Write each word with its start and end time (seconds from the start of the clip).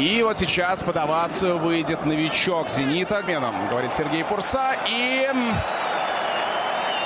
И 0.00 0.22
вот 0.22 0.38
сейчас 0.38 0.82
подаваться 0.82 1.56
выйдет 1.56 2.06
новичок 2.06 2.70
«Зенита». 2.70 3.18
Обменом, 3.18 3.68
говорит 3.68 3.92
Сергей 3.92 4.22
Фурса. 4.22 4.74
И 4.88 5.28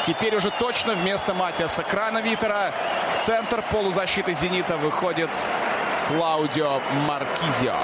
теперь 0.07 0.37
уже 0.37 0.53
точно 0.61 0.95
вместо 0.95 1.35
Матиаса 1.35 1.83
Крановитера 1.83 2.73
в 3.19 3.25
центр 3.25 3.65
полузащиты 3.73 4.33
«Зенита» 4.33 4.77
выходит 4.77 5.31
Клаудио 6.07 6.81
Маркизио. 7.09 7.75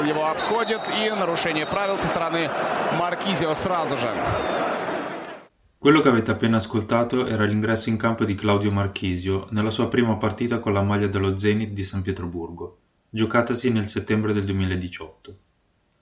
Исаэл 0.00 0.04
его 0.04 0.26
обходит 0.26 0.80
и 0.88 1.10
нарушение 1.10 1.66
правил 1.66 1.98
со 1.98 2.08
стороны 2.08 2.48
Маркизио 2.98 3.54
сразу 3.54 3.96
же. 3.98 4.10
Quello 5.78 6.00
che 6.00 6.08
avete 6.08 6.30
appena 6.30 6.56
ascoltato 6.56 7.26
era 7.26 7.44
l'ingresso 7.44 7.90
in 7.90 7.96
campo 7.98 8.24
di 8.24 8.34
Claudio 8.34 8.72
Marchisio 8.72 9.46
nella 9.50 9.70
sua 9.70 9.88
prima 9.88 10.16
partita 10.16 10.58
con 10.58 10.72
la 10.72 10.82
maglia 10.82 11.06
dello 11.06 11.36
Zenit 11.36 11.72
di 11.72 11.84
San 11.84 12.00
Pietroburgo, 12.02 12.78
giocatasi 13.10 13.70
nel 13.70 13.86
settembre 13.86 14.32
del 14.32 14.44
2018. 14.44 15.36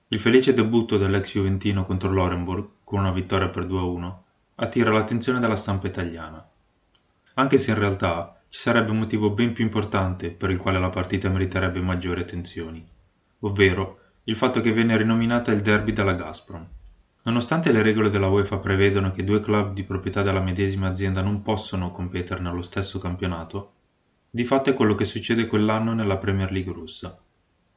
Il 0.09 0.21
felice 0.21 0.55
debutto 0.55 0.97
dell'ex 0.97 1.33
Juventino 1.33 1.85
contro 1.85 2.11
l'Orenburg, 2.11 2.67
con 2.85 3.01
una 3.01 3.11
vittoria 3.11 3.49
per 3.49 3.67
2-1, 3.67 4.13
attira 4.57 4.93
l'attenzione 4.93 5.41
della 5.41 5.57
stampa 5.57 5.89
italiana. 5.89 6.49
Anche 7.35 7.59
se 7.59 7.73
in 7.73 7.79
realtà 7.79 8.41
ci 8.49 8.61
sarebbe 8.61 8.93
un 8.93 8.99
motivo 8.99 9.31
ben 9.31 9.53
più 9.53 9.65
importante 9.65 10.31
per 10.31 10.51
il 10.51 10.59
quale 10.59 10.79
la 10.79 10.91
partita 10.91 11.29
meriterebbe 11.29 11.81
maggiori 11.81 12.21
attenzioni, 12.21 12.87
ovvero 13.40 14.00
il 14.24 14.36
fatto 14.36 14.60
che 14.60 14.72
venne 14.72 14.98
rinominata 14.98 15.52
il 15.52 15.62
derby 15.62 15.92
della 15.92 16.14
Gazprom. 16.14 16.68
Nonostante 17.24 17.72
le 17.72 17.82
regole 17.82 18.10
della 18.10 18.28
UEFA 18.28 18.58
prevedono 18.58 19.12
che 19.12 19.24
due 19.24 19.40
club 19.40 19.74
di 19.74 19.84
proprietà 19.84 20.22
della 20.22 20.42
medesima 20.42 20.88
azienda 20.88 21.22
non 21.22 21.42
possono 21.42 21.92
competere 21.92 22.42
nello 22.42 22.62
stesso 22.62 22.98
campionato, 23.00 23.74
di 24.30 24.46
fatto 24.46 24.70
è 24.70 24.74
quello 24.74 24.96
che 24.96 25.06
succede 25.06 25.48
quell'anno 25.48 25.94
nella 25.94 26.18
Premier 26.18 26.52
League 26.52 26.72
russa, 26.72 27.20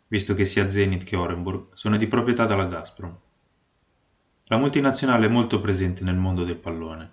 visto 0.09 0.35
che 0.35 0.45
sia 0.45 0.69
Zenit 0.69 1.05
che 1.05 1.17
Orenburg 1.17 1.69
sono 1.75 1.97
di 1.97 2.07
proprietà 2.07 2.45
della 2.45 2.67
Gazprom. 2.67 3.19
La 4.47 4.59
multinazionale 4.59 5.27
è 5.27 5.31
molto 5.31 5.61
presente 5.61 6.05
nel 6.05 6.17
mondo 6.17 6.45
del 6.45 6.57
pallone. 6.57 7.11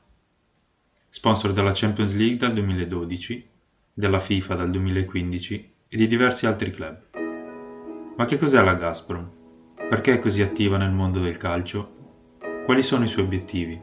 Sponsor 1.07 1.53
della 1.53 1.71
Champions 1.73 2.13
League 2.13 2.35
dal 2.35 2.53
2012, 2.53 3.47
della 3.93 4.19
FIFA 4.19 4.55
dal 4.55 4.69
2015 4.69 5.73
e 5.87 5.97
di 5.97 6.05
diversi 6.05 6.45
altri 6.45 6.71
club. 6.71 7.08
Ma 8.19 8.25
che 8.25 8.37
cos'è 8.37 8.61
la 8.61 8.73
Gazprom? 8.73 9.29
Perché 9.87 10.15
è 10.15 10.19
così 10.19 10.41
attiva 10.41 10.75
nel 10.75 10.91
mondo 10.91 11.21
del 11.21 11.37
calcio 11.37 11.95
quali 12.65 12.83
sono 12.83 13.05
i 13.05 13.07
suoi 13.07 13.23
obiettivi? 13.23 13.81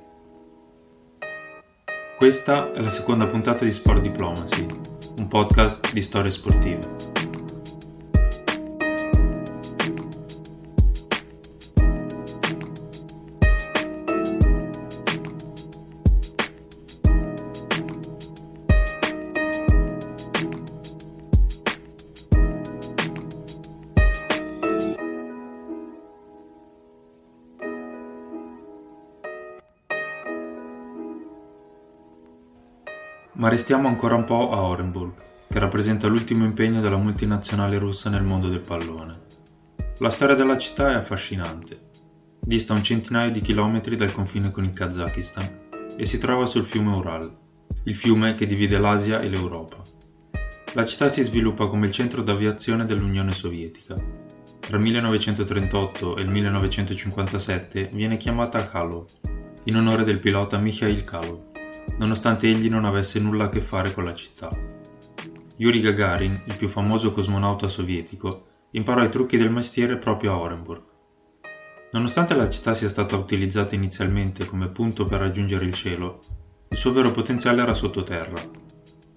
Questa 2.19 2.71
è 2.71 2.83
la 2.83 2.91
seconda 2.91 3.25
puntata 3.25 3.65
di 3.65 3.73
Sport 3.73 4.03
Diplomacy, 4.03 4.67
un 5.17 5.29
podcast 5.29 5.91
di 5.91 6.03
storie 6.03 6.31
sportive. 6.31 7.16
Restiamo 33.57 33.89
ancora 33.89 34.17
un 34.17 34.25
po' 34.25 34.51
a 34.53 34.61
Orenburg, 34.65 35.15
che 35.49 35.59
rappresenta 35.59 36.09
l'ultimo 36.09 36.45
impegno 36.45 36.83
della 36.83 36.99
multinazionale 36.99 37.79
russa 37.79 38.11
nel 38.11 38.23
mondo 38.23 38.49
del 38.49 38.61
pallone. 38.61 39.19
La 39.97 40.11
storia 40.11 40.35
della 40.35 40.59
città 40.59 40.91
è 40.91 40.95
affascinante. 40.97 41.89
Dista 42.39 42.75
un 42.75 42.83
centinaio 42.83 43.31
di 43.31 43.41
chilometri 43.41 43.97
dal 43.97 44.13
confine 44.13 44.51
con 44.51 44.65
il 44.65 44.75
Kazakistan 44.75 45.61
e 45.97 46.05
si 46.05 46.19
trova 46.19 46.45
sul 46.45 46.67
fiume 46.67 46.97
Ural, 46.97 47.35
il 47.85 47.95
fiume 47.95 48.35
che 48.35 48.45
divide 48.45 48.77
l'Asia 48.77 49.21
e 49.21 49.29
l'Europa. 49.31 49.83
La 50.75 50.85
città 50.85 51.09
si 51.09 51.23
sviluppa 51.23 51.67
come 51.67 51.87
il 51.87 51.93
centro 51.93 52.21
d'aviazione 52.21 52.85
dell'Unione 52.85 53.33
Sovietica. 53.33 53.95
Tra 54.61 54.77
il 54.77 54.83
1938 54.83 56.19
e 56.19 56.21
il 56.21 56.31
1957 56.31 57.89
viene 57.95 58.19
chiamata 58.19 58.67
Khalov, 58.67 59.07
in 59.65 59.77
onore 59.77 60.05
del 60.05 60.19
pilota 60.19 60.59
Mikhail 60.59 61.05
Khalov 61.05 61.56
nonostante 61.99 62.49
egli 62.49 62.69
non 62.69 62.85
avesse 62.85 63.19
nulla 63.19 63.45
a 63.45 63.49
che 63.49 63.61
fare 63.61 63.93
con 63.93 64.05
la 64.05 64.15
città. 64.15 64.51
Yuri 65.57 65.81
Gagarin, 65.81 66.43
il 66.47 66.57
più 66.57 66.69
famoso 66.69 67.11
cosmonauta 67.11 67.69
sovietico, 67.69 68.47
imparò 68.73 69.03
i 69.03 69.09
trucchi 69.09 69.37
del 69.37 69.51
mestiere 69.51 69.97
proprio 69.97 70.33
a 70.33 70.39
Orenburg. 70.39 70.83
Nonostante 71.93 72.35
la 72.35 72.49
città 72.51 72.75
sia 72.75 72.89
stata 72.89 73.17
utilizzata 73.17 73.75
inizialmente 73.75 74.45
come 74.45 74.69
punto 74.69 75.05
per 75.05 75.21
raggiungere 75.21 75.65
il 75.65 75.73
cielo, 75.73 76.21
il 76.69 76.77
suo 76.77 76.93
vero 76.93 77.11
potenziale 77.11 77.63
era 77.63 77.73
sottoterra. 77.73 78.41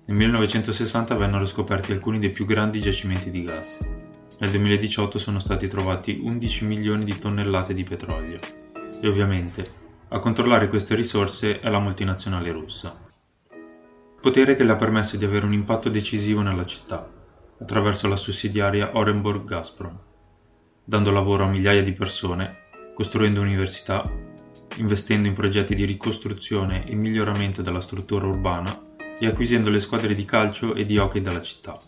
Nel 0.06 0.18
1960 0.18 1.16
vennero 1.16 1.46
scoperti 1.46 1.91
alcuni 1.91 2.19
dei 2.19 2.29
più 2.29 2.46
grandi 2.46 2.79
giacimenti 2.79 3.31
di 3.31 3.44
gas. 3.44 3.79
Nel 4.40 4.50
2018 4.52 5.19
sono 5.19 5.40
stati 5.40 5.68
trovati 5.68 6.22
11 6.24 6.66
milioni 6.66 7.03
di 7.03 7.19
tonnellate 7.19 7.74
di 7.74 7.84
petrolio. 7.84 8.40
E 9.02 9.08
ovviamente 9.08 9.78
a 10.12 10.20
controllare 10.20 10.68
queste 10.68 10.96
risorse 10.96 11.59
è 11.59 11.70
la 11.70 11.80
multinazionale 11.80 12.52
russa. 12.52 12.97
Potere 14.20 14.56
che 14.56 14.64
le 14.64 14.72
ha 14.72 14.75
permesso 14.75 15.18
di 15.18 15.25
avere 15.25 15.46
un 15.46 15.53
impatto 15.53 15.88
decisivo 15.90 16.42
nella 16.42 16.66
città, 16.66 17.08
attraverso 17.59 18.08
la 18.08 18.16
sussidiaria 18.16 18.97
Orenburg 18.97 19.44
Gazprom, 19.46 19.97
dando 20.84 21.12
lavoro 21.12 21.44
a 21.44 21.47
migliaia 21.47 21.84
di 21.84 21.92
persone, 21.92 22.68
costruendo 22.96 23.42
università, 23.42 24.03
investendo 24.78 25.28
in 25.28 25.36
progetti 25.36 25.75
di 25.75 25.86
ricostruzione 25.86 26.86
e 26.86 26.96
miglioramento 26.96 27.62
della 27.62 27.81
struttura 27.81 28.26
urbana 28.26 28.88
e 29.20 29.28
acquisendo 29.28 29.70
le 29.70 29.80
squadre 29.80 30.16
di 30.16 30.26
calcio 30.26 30.74
e 30.74 30.86
di 30.86 30.97
hockey 30.97 31.22
della 31.22 31.41
città. 31.41 31.80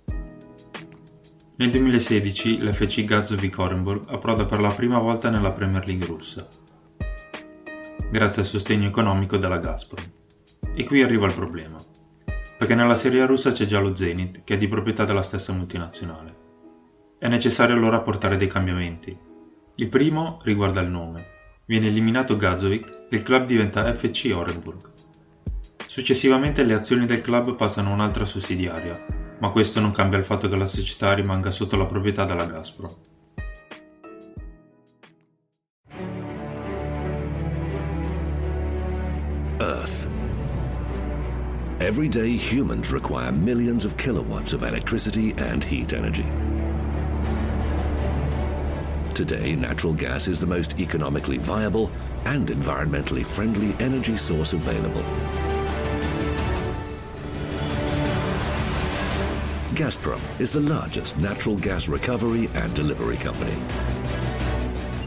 Nel 1.56 1.70
2016 1.72 2.62
l'FC 2.62 3.04
Gazovic 3.04 3.58
Orenburg 3.58 4.04
approda 4.10 4.46
per 4.46 4.62
la 4.62 4.72
prima 4.72 5.00
volta 5.00 5.32
nella 5.32 5.52
Premier 5.52 5.86
League 5.86 6.06
russa 6.06 6.48
grazie 8.12 8.42
al 8.42 8.48
sostegno 8.48 8.90
economico 8.90 9.38
della 9.38 9.58
Gazprom. 9.58 10.04
E 10.76 10.84
qui 10.84 11.02
arriva 11.02 11.26
il 11.28 11.34
problema, 11.34 11.82
perché 12.58 12.76
nella 12.76 12.96
Serie 12.96 13.26
russa 13.26 13.54
c'è 13.54 13.66
già 13.66 13.80
lo 13.80 13.96
Zenit, 13.96 14.44
che 14.44 14.56
è 14.56 14.58
di 14.58 14.68
proprietà 14.68 15.06
della 15.06 15.22
stessa 15.22 15.54
multinazionale. 15.54 16.36
È 17.18 17.30
necessario 17.30 17.74
allora 17.74 17.98
apportare 17.98 18.36
dei 18.36 18.50
cambiamenti. 18.50 19.18
Il 19.76 19.88
primo 19.88 20.40
riguarda 20.44 20.82
il 20.82 20.90
nome. 20.90 21.26
Viene 21.66 21.88
eliminato 21.88 22.36
Gazovic 22.36 23.06
e 23.10 23.16
il 23.16 23.24
club 23.24 23.46
diventa 23.46 23.96
FC 23.96 24.30
Orenburg. 24.36 24.90
Successivamente 25.88 26.64
le 26.64 26.74
azioni 26.74 27.06
del 27.06 27.22
club 27.22 27.56
passano 27.56 27.92
a 27.92 27.94
un'altra 27.94 28.26
sussidiaria, 28.26 29.06
ma 29.40 29.50
questo 29.52 29.80
non 29.80 29.92
cambia 29.92 30.18
il 30.18 30.26
fatto 30.26 30.50
che 30.50 30.58
la 30.58 30.66
società 30.66 31.14
rimanga 31.14 31.50
sotto 31.50 31.78
la 31.78 31.86
proprietà 31.86 32.26
della 32.26 32.46
Gazprom. 32.46 32.94
Every 41.92 42.08
day, 42.08 42.38
humans 42.38 42.94
require 42.94 43.34
millions 43.34 43.84
of 43.84 43.98
kilowatts 43.98 44.54
of 44.54 44.64
electricity 44.64 45.34
and 45.34 45.62
heat 45.62 45.92
energy. 45.92 46.26
Today, 49.14 49.58
natural 49.58 49.94
gas 49.94 50.30
is 50.30 50.40
the 50.40 50.48
most 50.48 50.80
economically 50.80 51.38
viable 51.38 51.92
and 52.24 52.48
environmentally 52.48 53.26
friendly 53.26 53.76
energy 53.84 54.16
source 54.16 54.54
available. 54.54 55.04
Gazprom 59.76 60.22
is 60.40 60.54
the 60.54 60.62
largest 60.62 61.18
natural 61.18 61.58
gas 61.58 61.90
recovery 61.90 62.48
and 62.54 62.74
delivery 62.74 63.18
company. 63.18 63.62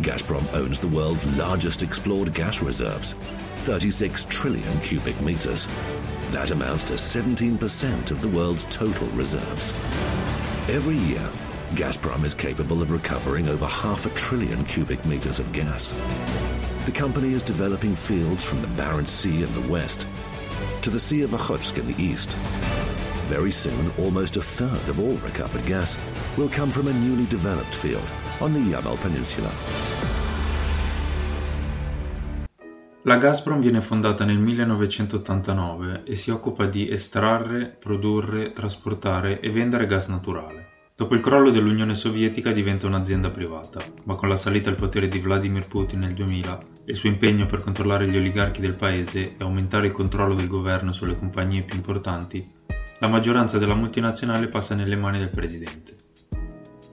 Gazprom 0.02 0.46
owns 0.52 0.80
the 0.80 0.88
world's 0.88 1.24
largest 1.38 1.82
explored 1.82 2.34
gas 2.34 2.60
reserves, 2.60 3.14
36 3.56 4.26
trillion 4.26 4.80
cubic 4.80 5.18
meters. 5.22 5.66
That 6.34 6.50
amounts 6.50 6.82
to 6.86 6.94
17% 6.94 8.10
of 8.10 8.20
the 8.20 8.28
world's 8.28 8.64
total 8.64 9.06
reserves. 9.10 9.72
Every 10.68 10.96
year, 10.96 11.30
Gazprom 11.74 12.24
is 12.24 12.34
capable 12.34 12.82
of 12.82 12.90
recovering 12.90 13.48
over 13.48 13.66
half 13.66 14.04
a 14.04 14.10
trillion 14.16 14.64
cubic 14.64 15.04
meters 15.04 15.38
of 15.38 15.52
gas. 15.52 15.94
The 16.86 16.92
company 16.92 17.34
is 17.34 17.42
developing 17.44 17.94
fields 17.94 18.44
from 18.44 18.62
the 18.62 18.66
Barents 18.66 19.10
Sea 19.10 19.44
in 19.44 19.52
the 19.52 19.68
west 19.70 20.08
to 20.82 20.90
the 20.90 20.98
Sea 20.98 21.22
of 21.22 21.30
Okhotsk 21.30 21.78
in 21.78 21.86
the 21.86 22.02
east, 22.02 22.36
Very 23.26 23.52
soon, 23.52 23.92
almost 23.96 24.36
a 24.36 24.42
third 24.42 24.88
of 24.88 24.98
all 24.98 25.14
recovered 25.18 25.64
gas 25.66 25.96
will 26.36 26.48
come 26.48 26.72
from 26.72 26.88
a 26.88 26.92
newly 26.94 27.26
developed 27.26 27.76
field 27.76 28.12
on 28.40 28.52
the 28.52 28.58
Yamal 28.58 29.00
Peninsula. 29.00 30.03
La 33.06 33.18
Gazprom 33.18 33.60
viene 33.60 33.82
fondata 33.82 34.24
nel 34.24 34.38
1989 34.38 36.04
e 36.06 36.16
si 36.16 36.30
occupa 36.30 36.64
di 36.64 36.88
estrarre, 36.88 37.66
produrre, 37.66 38.52
trasportare 38.52 39.40
e 39.40 39.50
vendere 39.50 39.84
gas 39.84 40.08
naturale. 40.08 40.92
Dopo 40.96 41.12
il 41.12 41.20
crollo 41.20 41.50
dell'Unione 41.50 41.94
Sovietica 41.94 42.50
diventa 42.50 42.86
un'azienda 42.86 43.28
privata, 43.28 43.82
ma 44.04 44.14
con 44.14 44.30
la 44.30 44.38
salita 44.38 44.70
al 44.70 44.76
potere 44.76 45.06
di 45.08 45.18
Vladimir 45.18 45.66
Putin 45.66 45.98
nel 45.98 46.14
2000 46.14 46.60
e 46.86 46.92
il 46.92 46.96
suo 46.96 47.10
impegno 47.10 47.44
per 47.44 47.60
controllare 47.60 48.08
gli 48.08 48.16
oligarchi 48.16 48.62
del 48.62 48.74
paese 48.74 49.32
e 49.32 49.34
aumentare 49.40 49.88
il 49.88 49.92
controllo 49.92 50.34
del 50.34 50.48
governo 50.48 50.94
sulle 50.94 51.14
compagnie 51.14 51.60
più 51.60 51.76
importanti, 51.76 52.50
la 53.00 53.08
maggioranza 53.08 53.58
della 53.58 53.74
multinazionale 53.74 54.48
passa 54.48 54.74
nelle 54.74 54.96
mani 54.96 55.18
del 55.18 55.28
presidente. 55.28 55.94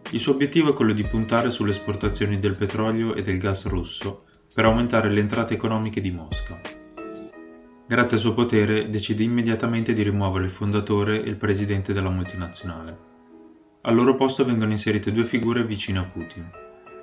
Il 0.09 0.19
suo 0.19 0.33
obiettivo 0.33 0.71
è 0.71 0.73
quello 0.73 0.91
di 0.91 1.03
puntare 1.03 1.49
sulle 1.49 1.71
esportazioni 1.71 2.37
del 2.37 2.55
petrolio 2.55 3.15
e 3.15 3.23
del 3.23 3.37
gas 3.37 3.65
russo 3.67 4.25
per 4.53 4.65
aumentare 4.65 5.09
le 5.09 5.19
entrate 5.19 5.53
economiche 5.53 6.01
di 6.01 6.11
Mosca. 6.11 6.59
Grazie 7.87 8.15
al 8.15 8.21
suo 8.21 8.33
potere 8.33 8.89
decide 8.89 9.23
immediatamente 9.23 9.93
di 9.93 10.01
rimuovere 10.01 10.45
il 10.45 10.49
fondatore 10.49 11.23
e 11.23 11.29
il 11.29 11.35
presidente 11.35 11.93
della 11.93 12.09
multinazionale. 12.09 13.09
Al 13.81 13.95
loro 13.95 14.15
posto 14.15 14.45
vengono 14.45 14.71
inserite 14.71 15.11
due 15.11 15.25
figure 15.25 15.65
vicine 15.65 15.99
a 15.99 16.05
Putin, 16.05 16.49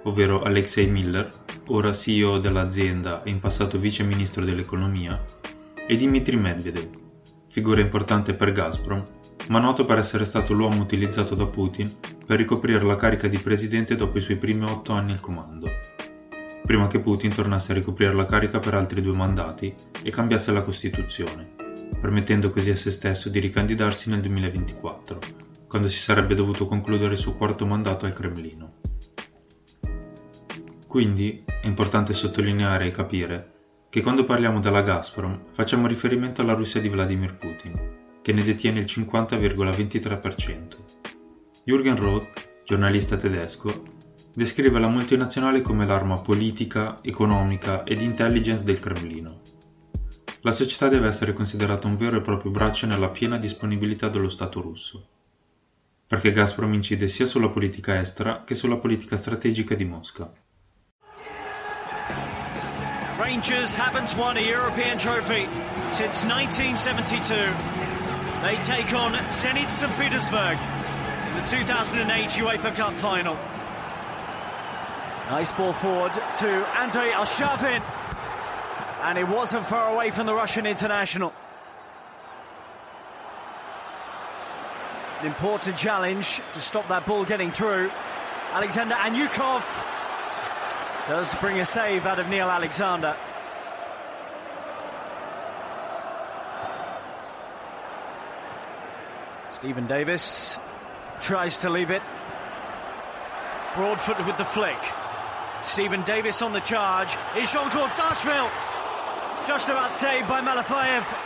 ovvero 0.05 0.43
Alexei 0.43 0.87
Miller, 0.87 1.31
ora 1.67 1.93
CEO 1.93 2.39
dell'azienda 2.39 3.23
e 3.23 3.31
in 3.31 3.41
passato 3.41 3.79
vice 3.79 4.03
ministro 4.03 4.44
dell'economia, 4.44 5.23
e 5.87 5.97
Dmitry 5.97 6.37
Medvedev, 6.37 6.89
figura 7.49 7.81
importante 7.81 8.35
per 8.35 8.53
Gazprom, 8.53 9.03
ma 9.49 9.59
noto 9.59 9.85
per 9.85 9.99
essere 9.99 10.25
stato 10.25 10.53
l'uomo 10.53 10.81
utilizzato 10.81 11.35
da 11.35 11.47
Putin 11.47 11.94
per 12.25 12.37
ricoprire 12.37 12.83
la 12.83 12.97
carica 12.97 13.27
di 13.29 13.39
presidente 13.39 13.94
dopo 13.94 14.19
i 14.19 14.21
suoi 14.21 14.37
primi 14.37 14.65
otto 14.65 14.93
anni 14.93 15.12
al 15.12 15.21
comando, 15.21 15.69
prima 16.69 16.87
che 16.87 17.00
Putin 17.00 17.32
tornasse 17.32 17.73
a 17.73 17.76
ricoprire 17.76 18.12
la 18.12 18.26
carica 18.26 18.59
per 18.59 18.75
altri 18.75 19.00
due 19.00 19.17
mandati 19.17 19.75
e 20.03 20.11
cambiasse 20.11 20.53
la 20.53 20.61
Costituzione, 20.61 21.55
permettendo 21.99 22.50
così 22.50 22.69
a 22.69 22.76
se 22.76 22.91
stesso 22.91 23.31
di 23.31 23.38
ricandidarsi 23.38 24.11
nel 24.11 24.20
2024, 24.20 25.19
quando 25.67 25.88
si 25.88 25.97
sarebbe 25.97 26.35
dovuto 26.35 26.67
concludere 26.67 27.12
il 27.12 27.19
suo 27.19 27.37
quarto 27.37 27.65
mandato 27.65 28.05
al 28.05 28.12
Cremlino. 28.12 28.81
Quindi 30.87 31.43
è 31.47 31.67
importante 31.67 32.12
sottolineare 32.12 32.85
e 32.85 32.91
capire 32.91 33.53
che 33.88 34.03
quando 34.03 34.25
parliamo 34.25 34.61
della 34.61 34.82
Gazprom 34.82 35.44
facciamo 35.53 35.87
riferimento 35.87 36.43
alla 36.43 36.53
Russia 36.53 36.82
di 36.82 36.91
Vladimir 36.91 37.35
Putin, 37.35 38.20
che 38.20 38.35
ne 38.35 38.43
detiene 38.43 38.81
il 38.81 38.85
50,23%. 38.85 40.76
Jürgen 41.65 41.97
Roth, 41.97 42.62
giornalista 42.62 43.17
tedesco, 43.17 43.97
descrive 44.38 44.79
la 44.79 44.87
multinazionale 44.87 45.62
come 45.62 45.85
l'arma 45.85 46.20
politica, 46.20 46.99
economica 47.02 47.82
ed 47.82 48.00
intelligence 48.00 48.62
del 48.62 48.79
Cremlino. 48.79 49.40
La 50.43 50.52
società 50.52 50.87
deve 50.87 51.08
essere 51.08 51.32
considerata 51.32 51.88
un 51.88 51.96
vero 51.96 52.19
e 52.19 52.20
proprio 52.20 52.52
braccio 52.52 52.87
nella 52.87 53.08
piena 53.08 53.37
disponibilità 53.37 54.08
dello 54.08 54.29
Stato 54.29 54.61
russo, 54.61 55.08
perché 56.06 56.31
Gazprom 56.31 56.73
incide 56.73 57.08
sia 57.08 57.26
sulla 57.26 57.49
politica 57.49 57.99
estera 57.99 58.44
che 58.44 58.55
sulla 58.55 58.76
politica 58.76 59.17
strategica 59.17 59.75
di 59.75 59.85
Mosca. 59.85 60.32
Rangers 63.19 63.75
haven't 63.75 64.14
won 64.17 64.37
a 64.37 64.41
European 64.41 64.96
trophy 64.99 65.49
since 65.88 66.25
1972. 66.25 67.52
They 68.43 68.56
take 68.61 68.94
on 68.94 69.19
Zenit 69.31 69.69
St. 69.69 69.93
Petersburg 69.96 70.56
in 71.26 71.34
the 71.34 71.43
2008 71.43 72.41
UEFA 72.41 72.73
Cup 72.73 72.94
final. 72.94 73.56
Nice 75.29 75.53
ball 75.53 75.75
forward 75.75 76.15
to 76.15 76.49
Andrei 76.79 77.11
Arshavin. 77.11 77.83
And 79.03 79.19
it 79.19 79.29
wasn't 79.29 79.67
far 79.67 79.93
away 79.93 80.11
from 80.11 80.25
the 80.25 80.35
Russian 80.35 80.65
international. 80.65 81.35
An 85.21 85.27
important 85.27 85.77
challenge 85.77 86.41
to 86.55 86.61
stop 86.63 86.89
that 86.89 87.05
ball 87.05 87.27
getting 87.27 87.51
through. 87.51 87.91
Alexander 88.53 88.95
Anyukov 88.95 89.85
does 91.07 91.35
bring 91.35 91.61
a 91.61 91.65
save 91.67 92.07
out 92.07 92.19
of 92.19 92.31
Neil 92.31 92.49
Alexander. 92.49 93.15
Stephen 99.51 99.87
Davis 99.87 100.59
tries 101.21 101.59
to 101.59 101.69
leave 101.69 101.91
it. 101.91 102.01
Broadfoot 103.75 104.27
with 104.27 104.39
the 104.39 104.45
flick. 104.47 104.79
Stephen 105.62 106.02
Davis 106.02 106.43
on 106.43 106.52
the 106.52 106.60
charge. 106.60 107.16
Is 107.37 107.52
Jean-Claude 107.52 107.90
Dashville. 107.90 108.50
Just 109.46 109.69
about 109.69 109.90
saved 109.90 110.28
by 110.28 110.40
Malafayev. 110.40 111.16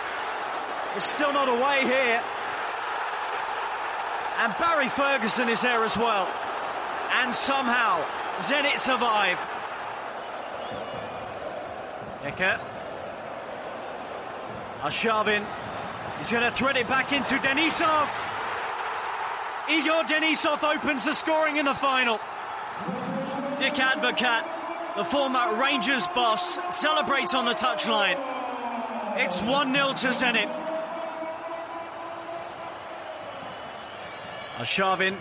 It's 0.97 1.07
still 1.07 1.33
not 1.33 1.49
away 1.49 1.85
here. 1.85 2.23
And 4.39 4.55
Barry 4.59 4.89
Ferguson 4.89 5.49
is 5.49 5.63
there 5.63 5.85
as 5.85 5.97
well. 5.97 6.29
And 7.13 7.35
somehow 7.35 8.05
Zenit 8.39 8.79
survive. 8.79 9.39
Decker. 12.23 12.61
Arshavin 14.81 15.47
is 16.21 16.31
going 16.31 16.45
to 16.45 16.51
thread 16.51 16.77
it 16.77 16.89
back 16.89 17.13
into 17.13 17.37
Denisov. 17.37 18.09
Igor 19.71 20.03
Denisov 20.05 20.63
opens 20.65 21.05
the 21.05 21.13
scoring 21.13 21.57
in 21.57 21.65
the 21.65 21.75
final. 21.75 22.19
Dick 23.63 23.75
Advocat, 23.75 24.97
the 24.97 25.05
former 25.05 25.55
Rangers 25.55 26.09
boss, 26.09 26.59
celebrates 26.77 27.33
on 27.33 27.45
the 27.45 27.53
touchline. 27.53 28.19
It's 29.19 29.41
1 29.41 29.73
0 29.73 29.87
to 29.87 30.09
Zenit. 30.09 30.51
Arshavin. 34.57 35.15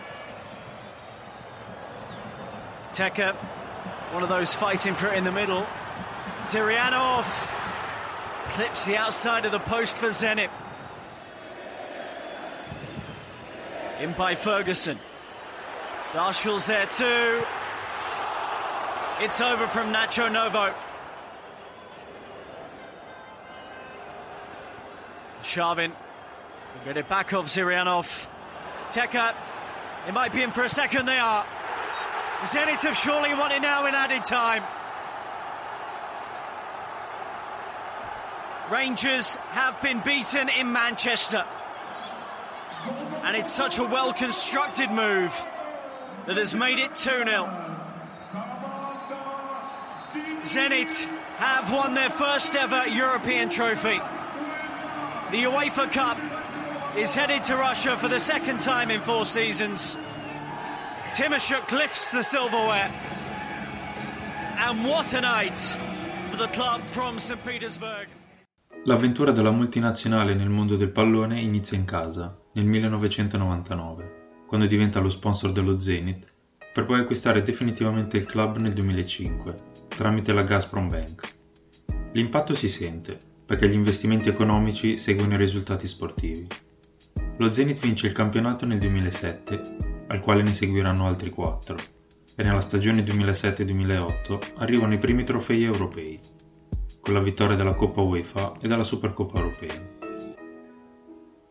Teka, 2.91 3.35
one 4.11 4.23
of 4.23 4.29
those 4.29 4.55
fighting 4.55 4.95
for 4.95 5.09
it 5.09 5.19
in 5.19 5.23
the 5.23 5.31
middle. 5.31 5.67
Zirianov 6.41 7.27
clips 8.49 8.87
the 8.87 8.97
outside 8.97 9.45
of 9.45 9.51
the 9.51 9.59
post 9.59 9.99
for 9.99 10.07
Zenit. 10.07 10.49
In 13.99 14.13
by 14.13 14.33
Ferguson. 14.33 14.97
Darshville's 16.13 16.65
there 16.65 16.87
too. 16.87 17.43
It's 19.23 19.39
over 19.39 19.67
from 19.67 19.93
Nacho 19.93 20.31
Novo. 20.31 20.73
Sharvin 25.43 25.91
get 26.85 26.97
it 26.97 27.07
back 27.07 27.31
off 27.31 27.45
Zirianov. 27.45 28.27
Teka, 28.89 29.35
It 30.07 30.15
might 30.15 30.33
be 30.33 30.41
in 30.41 30.49
for 30.49 30.63
a 30.63 30.69
second, 30.69 31.05
they 31.05 31.19
are. 31.19 31.45
Zenit 32.41 32.83
have 32.83 32.97
surely 32.97 33.35
won 33.35 33.51
it 33.51 33.61
now 33.61 33.85
in 33.85 33.93
added 33.93 34.23
time. 34.23 34.63
Rangers 38.71 39.35
have 39.51 39.79
been 39.81 39.99
beaten 39.99 40.49
in 40.49 40.73
Manchester. 40.73 41.45
And 43.23 43.37
it's 43.37 43.51
such 43.51 43.77
a 43.77 43.83
well 43.83 44.13
constructed 44.13 44.89
move 44.89 45.45
that 46.25 46.37
has 46.37 46.55
made 46.55 46.79
it 46.79 46.95
2 46.95 47.23
0. 47.23 47.70
Zenit 50.43 51.07
have 51.37 51.71
won 51.71 51.93
their 51.93 52.09
first 52.09 52.55
ever 52.55 52.87
European 52.87 53.49
trophy. 53.49 53.99
The 55.31 55.43
UEFA 55.43 55.91
Cup 55.91 56.17
is 56.97 57.15
headed 57.15 57.43
to 57.45 57.55
Russia 57.55 57.95
for 57.95 58.09
the 58.09 58.19
second 58.19 58.59
time 58.59 58.89
in 58.89 59.01
four 59.01 59.25
seasons. 59.25 59.97
Timoshuk 61.13 61.71
lifts 61.71 62.11
the 62.11 62.23
silverware. 62.23 62.91
And 64.57 64.83
what 64.83 65.13
a 65.13 65.21
night 65.21 65.57
for 66.27 66.37
the 66.37 66.47
club 66.47 66.83
from 66.85 67.19
St. 67.19 67.41
Petersburg. 67.43 68.07
L'avventura 68.85 69.31
della 69.31 69.51
multinazionale 69.51 70.33
nel 70.33 70.49
mondo 70.49 70.75
del 70.75 70.89
pallone 70.89 71.39
inizia 71.39 71.77
in 71.77 71.85
casa, 71.85 72.35
nel 72.53 72.65
1999, 72.65 74.43
quando 74.47 74.65
diventa 74.65 74.99
lo 74.99 75.09
sponsor 75.09 75.51
dello 75.51 75.79
Zenit, 75.79 76.25
per 76.73 76.85
poi 76.85 77.01
acquistare 77.01 77.41
definitivamente 77.41 78.17
il 78.17 78.25
club 78.25 78.57
nel 78.57 78.73
2005, 78.73 79.55
tramite 79.87 80.33
la 80.33 80.43
Gazprom 80.43 80.87
Bank. 80.87 81.35
L'impatto 82.13 82.53
si 82.53 82.69
sente, 82.69 83.17
perché 83.45 83.67
gli 83.67 83.73
investimenti 83.73 84.29
economici 84.29 84.97
seguono 84.97 85.33
i 85.33 85.37
risultati 85.37 85.87
sportivi. 85.87 86.47
Lo 87.37 87.51
Zenit 87.51 87.79
vince 87.81 88.07
il 88.07 88.13
campionato 88.13 88.65
nel 88.65 88.79
2007, 88.79 89.75
al 90.07 90.21
quale 90.21 90.43
ne 90.43 90.53
seguiranno 90.53 91.05
altri 91.05 91.29
quattro, 91.29 91.77
e 92.35 92.43
nella 92.43 92.61
stagione 92.61 93.03
2007-2008 93.03 94.53
arrivano 94.57 94.93
i 94.93 94.99
primi 94.99 95.23
trofei 95.23 95.63
europei, 95.63 96.19
con 97.01 97.13
la 97.13 97.19
vittoria 97.19 97.55
della 97.55 97.73
Coppa 97.73 98.01
UEFA 98.01 98.53
e 98.61 98.67
della 98.67 98.83
Supercoppa 98.83 99.37
Europea. 99.37 100.00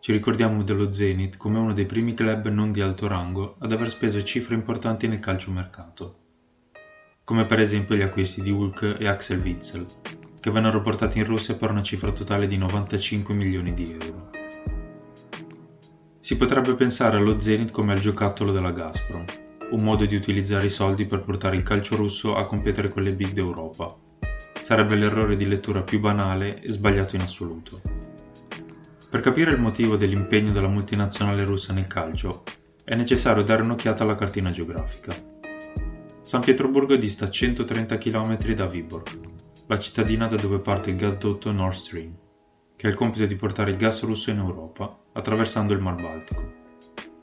Ci 0.00 0.12
ricordiamo 0.12 0.62
dello 0.62 0.90
Zenit 0.90 1.37
come 1.37 1.59
uno 1.59 1.75
dei 1.75 1.85
primi 1.85 2.14
club 2.14 2.49
non 2.49 2.73
di 2.73 2.80
alto 2.80 3.07
rango 3.07 3.57
ad 3.59 3.71
aver 3.71 3.90
speso 3.90 4.23
cifre 4.23 4.54
importanti 4.54 5.07
nel 5.07 5.21
calciomercato, 5.21 6.16
come 7.23 7.45
per 7.45 7.61
esempio 7.61 7.95
gli 7.95 8.00
acquisti 8.00 8.40
di 8.40 8.50
Hulk 8.50 8.97
e 8.99 9.07
Axel 9.07 9.40
Witzel, 9.40 9.85
che 10.40 10.50
vennero 10.50 10.80
portati 10.80 11.19
in 11.19 11.26
Russia 11.26 11.54
per 11.54 11.71
una 11.71 11.83
cifra 11.83 12.12
totale 12.12 12.47
di 12.47 12.57
95 12.57 13.35
milioni 13.35 13.75
di 13.75 13.95
euro. 14.00 14.30
Si 16.19 16.35
potrebbe 16.38 16.75
pensare 16.75 17.19
allo 17.19 17.38
Zenit 17.38 17.71
come 17.71 17.92
al 17.92 18.00
giocattolo 18.00 18.52
della 18.52 18.73
Gazprom, 18.73 19.25
un 19.73 19.83
modo 19.83 20.07
di 20.07 20.16
utilizzare 20.16 20.64
i 20.64 20.71
soldi 20.71 21.04
per 21.04 21.21
portare 21.21 21.57
il 21.57 21.62
calcio 21.62 21.97
russo 21.97 22.37
a 22.37 22.47
competere 22.47 22.88
con 22.88 23.02
le 23.02 23.12
big 23.12 23.33
d'Europa. 23.33 23.95
Sarebbe 24.62 24.95
l'errore 24.95 25.37
di 25.37 25.47
lettura 25.47 25.83
più 25.83 26.00
banale 26.00 26.59
e 26.62 26.73
sbagliato 26.73 27.16
in 27.16 27.23
assoluto. 27.23 28.10
Per 29.11 29.19
capire 29.19 29.50
il 29.50 29.59
motivo 29.59 29.97
dell'impegno 29.97 30.52
della 30.52 30.69
multinazionale 30.69 31.43
russa 31.43 31.73
nel 31.73 31.88
calcio, 31.88 32.45
è 32.85 32.95
necessario 32.95 33.43
dare 33.43 33.62
un'occhiata 33.62 34.05
alla 34.05 34.14
cartina 34.14 34.52
geografica. 34.52 35.12
San 36.21 36.40
Pietroburgo 36.43 36.95
dista 36.95 37.29
130 37.29 37.99
km 37.99 38.37
da 38.55 38.67
Viborg, 38.67 39.09
la 39.67 39.79
cittadina 39.81 40.29
da 40.29 40.37
dove 40.37 40.61
parte 40.61 40.90
il 40.90 40.97
gasdotto 40.97 41.50
Nord 41.50 41.75
Stream, 41.75 42.17
che 42.76 42.87
ha 42.87 42.88
il 42.88 42.95
compito 42.95 43.26
di 43.26 43.35
portare 43.35 43.73
il 43.73 43.76
gas 43.76 44.05
russo 44.05 44.31
in 44.31 44.38
Europa 44.38 44.97
attraversando 45.12 45.73
il 45.73 45.81
Mar 45.81 46.00
Baltico. 46.00 46.52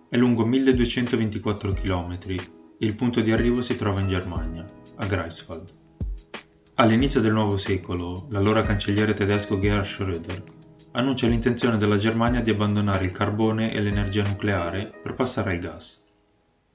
È 0.10 0.18
lungo 0.18 0.46
1224 0.46 1.72
km 1.72 2.18
e 2.28 2.86
il 2.86 2.96
punto 2.96 3.22
di 3.22 3.32
arrivo 3.32 3.62
si 3.62 3.78
trova 3.78 4.02
in 4.02 4.10
Germania, 4.10 4.66
a 4.98 5.06
Greifswald. 5.06 5.74
All'inizio 6.76 7.22
del 7.22 7.32
nuovo 7.32 7.56
secolo, 7.56 8.28
l'allora 8.32 8.62
cancelliere 8.62 9.14
tedesco 9.14 9.58
Gerhard 9.58 9.86
Schröder 9.86 10.56
annuncia 10.98 11.28
l'intenzione 11.28 11.78
della 11.78 11.98
Germania 11.98 12.42
di 12.42 12.50
abbandonare 12.50 13.06
il 13.06 13.12
carbone 13.12 13.72
e 13.72 13.80
l'energia 13.82 14.24
nucleare 14.24 15.00
per 15.04 15.14
passare 15.14 15.52
al 15.52 15.60
gas. 15.60 16.04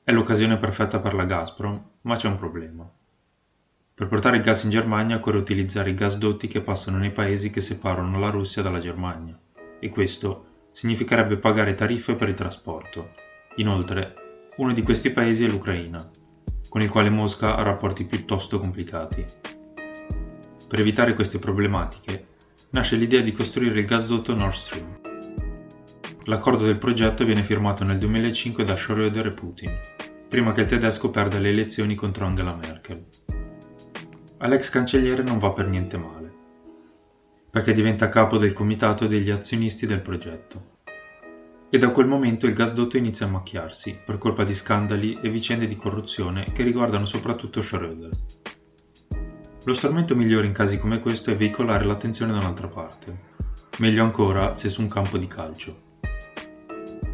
È 0.05 0.13
l'occasione 0.13 0.59
perfetta 0.59 1.01
per 1.01 1.15
la 1.15 1.25
Gazprom, 1.25 1.83
ma 2.03 2.15
c'è 2.15 2.29
un 2.29 2.37
problema. 2.37 2.89
Per 3.95 4.07
portare 4.07 4.37
il 4.37 4.43
gas 4.45 4.63
in 4.63 4.71
Germania 4.71 5.17
occorre 5.17 5.39
utilizzare 5.39 5.91
i 5.91 5.95
gasdotti 5.95 6.47
che 6.47 6.61
passano 6.61 6.99
nei 6.99 7.11
paesi 7.11 7.51
che 7.51 7.61
separano 7.61 8.21
la 8.21 8.31
Russia 8.31 8.63
dalla 8.63 8.79
Germania, 8.79 9.37
e 9.81 9.89
questo 9.89 10.47
significherebbe 10.71 11.37
pagare 11.39 11.75
tariffe 11.75 12.15
per 12.15 12.29
il 12.29 12.37
trasporto. 12.37 13.15
Inoltre, 13.57 14.15
uno 14.59 14.73
di 14.73 14.83
questi 14.83 15.11
paesi 15.11 15.45
è 15.45 15.49
l'Ucraina, 15.49 16.09
con 16.69 16.81
il 16.81 16.91
quale 16.91 17.11
Mosca 17.11 17.57
ha 17.57 17.63
rapporti 17.63 18.05
piuttosto 18.05 18.61
complicati. 18.61 19.25
Per 20.69 20.79
evitare 20.79 21.15
queste 21.15 21.41
problematiche, 21.41 22.29
nasce 22.73 22.97
l'idea 22.97 23.21
di 23.21 23.33
costruire 23.33 23.81
il 23.81 23.87
gasdotto 23.87 24.35
Nord 24.35 24.55
Stream. 24.55 25.01
L'accordo 26.25 26.65
del 26.65 26.79
progetto 26.79 27.25
viene 27.25 27.43
firmato 27.43 27.85
nel 27.85 27.99
2005 27.99 28.65
da 28.65 28.75
Schröder 28.75 29.27
e 29.27 29.31
Putin, 29.31 29.79
prima 30.29 30.53
che 30.53 30.63
il 30.63 30.67
tedesco 30.67 31.11
perda 31.11 31.39
le 31.39 31.51
elezioni 31.51 31.95
contro 31.95 32.25
Angela 32.25 32.55
Merkel. 32.55 33.05
All'ex 34.39 34.71
cancelliere 34.71 35.23
non 35.23 35.39
va 35.39 35.53
per 35.53 35.69
niente 35.69 35.99
male, 35.99 36.33
perché 37.51 37.73
diventa 37.73 38.09
capo 38.09 38.39
del 38.39 38.55
comitato 38.55 39.07
degli 39.07 39.31
azionisti 39.31 39.85
del 39.85 40.01
progetto. 40.01 40.71
E 41.69 41.79
da 41.79 41.91
quel 41.91 42.07
momento 42.07 42.47
il 42.47 42.55
gasdotto 42.55 42.97
inizia 42.97 43.27
a 43.27 43.31
macchiarsi 43.31 43.99
per 44.05 44.17
colpa 44.17 44.45
di 44.45 44.55
scandali 44.55 45.19
e 45.21 45.29
vicende 45.29 45.67
di 45.67 45.77
corruzione 45.77 46.47
che 46.53 46.63
riguardano 46.63 47.05
soprattutto 47.05 47.61
Schröder. 47.61 48.11
Lo 49.65 49.75
strumento 49.75 50.17
migliore 50.17 50.49
in 50.49 50.53
casi 50.53 50.77
come 50.77 50.99
questo 50.99 51.31
è 51.31 51.37
veicolare 51.37 51.85
l'attenzione 51.85 52.33
da 52.33 52.39
un'altra 52.39 52.67
parte, 52.67 53.17
meglio 53.79 54.03
ancora 54.03 54.55
se 54.55 54.69
su 54.69 54.81
un 54.81 54.89
campo 54.89 55.19
di 55.19 55.29
calcio. 55.29 55.91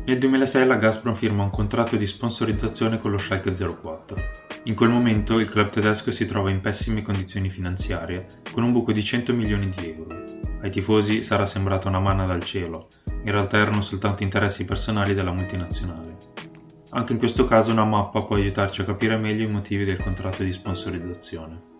Nel 0.06 0.16
2006 0.16 0.66
la 0.66 0.76
Gazprom 0.76 1.14
firma 1.14 1.42
un 1.42 1.50
contratto 1.50 1.96
di 1.96 2.06
sponsorizzazione 2.06 2.98
con 2.98 3.10
lo 3.10 3.18
Schalke 3.18 3.52
04. 3.52 4.16
In 4.64 4.74
quel 4.74 4.88
momento 4.88 5.38
il 5.38 5.50
club 5.50 5.68
tedesco 5.68 6.10
si 6.10 6.24
trova 6.24 6.48
in 6.48 6.62
pessime 6.62 7.02
condizioni 7.02 7.50
finanziarie, 7.50 8.40
con 8.50 8.62
un 8.62 8.72
buco 8.72 8.92
di 8.92 9.04
100 9.04 9.34
milioni 9.34 9.68
di 9.68 9.90
euro. 9.90 10.24
Ai 10.62 10.70
tifosi 10.70 11.20
sarà 11.20 11.44
sembrata 11.44 11.88
una 11.88 12.00
manna 12.00 12.24
dal 12.24 12.42
cielo, 12.42 12.88
in 13.24 13.30
realtà 13.30 13.58
erano 13.58 13.82
soltanto 13.82 14.22
interessi 14.22 14.64
personali 14.64 15.12
della 15.12 15.32
multinazionale. 15.32 16.16
Anche 16.92 17.12
in 17.12 17.18
questo 17.18 17.44
caso 17.44 17.72
una 17.72 17.84
mappa 17.84 18.22
può 18.22 18.36
aiutarci 18.36 18.80
a 18.80 18.84
capire 18.84 19.18
meglio 19.18 19.46
i 19.46 19.50
motivi 19.50 19.84
del 19.84 20.02
contratto 20.02 20.42
di 20.42 20.52
sponsorizzazione. 20.52 21.76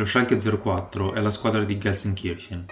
Lo 0.00 0.06
Schalke 0.06 0.38
04 0.38 1.12
è 1.12 1.20
la 1.20 1.30
squadra 1.30 1.62
di 1.62 1.76
Gelsenkirchen, 1.76 2.64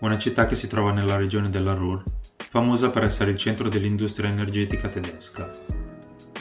una 0.00 0.18
città 0.18 0.44
che 0.44 0.56
si 0.56 0.66
trova 0.66 0.90
nella 0.90 1.14
regione 1.14 1.48
della 1.48 1.72
Ruhr, 1.72 2.02
famosa 2.36 2.90
per 2.90 3.04
essere 3.04 3.30
il 3.30 3.36
centro 3.36 3.68
dell'industria 3.68 4.28
energetica 4.28 4.88
tedesca. 4.88 5.48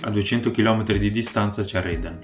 A 0.01 0.09
200 0.09 0.49
km 0.49 0.85
di 0.97 1.11
distanza 1.11 1.61
c'è 1.61 1.81
Reden, 1.81 2.19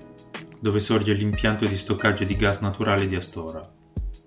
dove 0.60 0.80
sorge 0.80 1.14
l'impianto 1.14 1.68
di 1.68 1.78
stoccaggio 1.78 2.24
di 2.24 2.36
gas 2.36 2.62
naturale 2.62 3.06
di 3.06 3.16
Astora, 3.16 3.62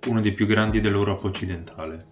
uno 0.07 0.21
dei 0.21 0.31
più 0.31 0.47
grandi 0.47 0.81
dell'Europa 0.81 1.27
occidentale, 1.27 2.07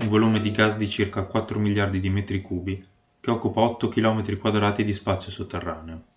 un 0.00 0.08
volume 0.08 0.38
di 0.38 0.50
gas 0.50 0.76
di 0.76 0.86
circa 0.86 1.22
4 1.22 1.58
miliardi 1.58 1.98
di 1.98 2.10
metri 2.10 2.42
cubi 2.42 2.86
che 3.18 3.30
occupa 3.30 3.62
8 3.62 3.88
km 3.88 4.36
quadrati 4.36 4.84
di 4.84 4.92
spazio 4.92 5.30
sotterraneo. 5.30 6.15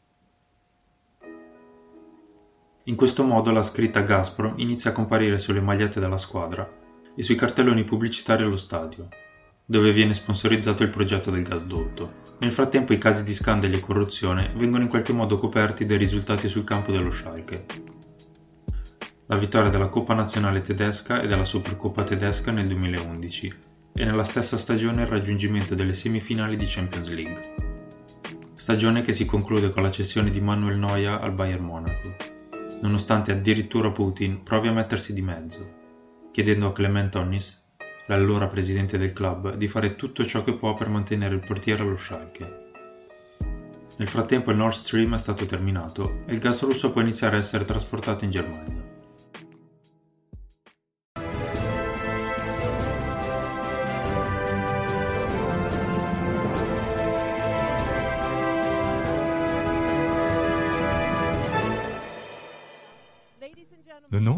In 2.89 2.95
questo 2.95 3.23
modo 3.23 3.51
la 3.51 3.61
scritta 3.61 4.01
Gazprom 4.01 4.53
inizia 4.55 4.89
a 4.89 4.93
comparire 4.93 5.37
sulle 5.37 5.61
magliette 5.61 5.99
della 5.99 6.17
squadra 6.17 6.67
e 7.15 7.21
sui 7.21 7.35
cartelloni 7.35 7.83
pubblicitari 7.83 8.41
allo 8.41 8.57
stadio, 8.57 9.09
dove 9.63 9.93
viene 9.93 10.15
sponsorizzato 10.15 10.81
il 10.81 10.89
progetto 10.89 11.29
del 11.29 11.43
gasdotto. 11.43 12.11
Nel 12.39 12.51
frattempo 12.51 12.91
i 12.91 12.97
casi 12.97 13.23
di 13.23 13.31
scandali 13.31 13.75
e 13.75 13.79
corruzione 13.79 14.51
vengono 14.55 14.81
in 14.81 14.89
qualche 14.89 15.13
modo 15.13 15.37
coperti 15.37 15.85
dai 15.85 15.99
risultati 15.99 16.47
sul 16.47 16.63
campo 16.63 16.91
dello 16.91 17.11
Schalke. 17.11 17.65
La 19.27 19.37
vittoria 19.37 19.69
della 19.69 19.89
Coppa 19.89 20.15
Nazionale 20.15 20.61
tedesca 20.61 21.21
e 21.21 21.27
della 21.27 21.45
Supercoppa 21.45 22.01
tedesca 22.01 22.49
nel 22.49 22.65
2011 22.65 23.53
e 23.93 24.03
nella 24.03 24.23
stessa 24.23 24.57
stagione 24.57 25.03
il 25.03 25.07
raggiungimento 25.07 25.75
delle 25.75 25.93
semifinali 25.93 26.55
di 26.55 26.65
Champions 26.67 27.09
League. 27.09 27.53
Stagione 28.55 29.01
che 29.01 29.11
si 29.11 29.25
conclude 29.25 29.69
con 29.69 29.83
la 29.83 29.91
cessione 29.91 30.31
di 30.31 30.41
Manuel 30.41 30.79
Neuer 30.79 31.19
al 31.21 31.33
Bayern 31.33 31.63
Monaco, 31.63 32.38
nonostante 32.81 33.31
addirittura 33.31 33.91
Putin 33.91 34.43
provi 34.43 34.67
a 34.67 34.73
mettersi 34.73 35.13
di 35.13 35.21
mezzo, 35.21 35.77
chiedendo 36.31 36.67
a 36.67 36.71
Clement 36.71 37.15
Onnis 37.15 37.67
l'allora 38.07 38.47
presidente 38.47 38.97
del 38.97 39.13
club, 39.13 39.55
di 39.55 39.67
fare 39.67 39.95
tutto 39.95 40.25
ciò 40.25 40.41
che 40.41 40.55
può 40.55 40.73
per 40.73 40.89
mantenere 40.89 41.35
il 41.35 41.43
portiere 41.45 41.83
allo 41.83 41.97
Schalke. 41.97 42.67
Nel 43.97 44.07
frattempo 44.07 44.51
il 44.51 44.57
Nord 44.57 44.73
Stream 44.73 45.13
è 45.13 45.19
stato 45.19 45.45
terminato 45.45 46.23
e 46.25 46.33
il 46.33 46.39
gas 46.39 46.63
russo 46.63 46.89
può 46.89 47.01
iniziare 47.01 47.35
a 47.35 47.39
essere 47.39 47.65
trasportato 47.65 48.23
in 48.23 48.31
Germania. 48.31 48.78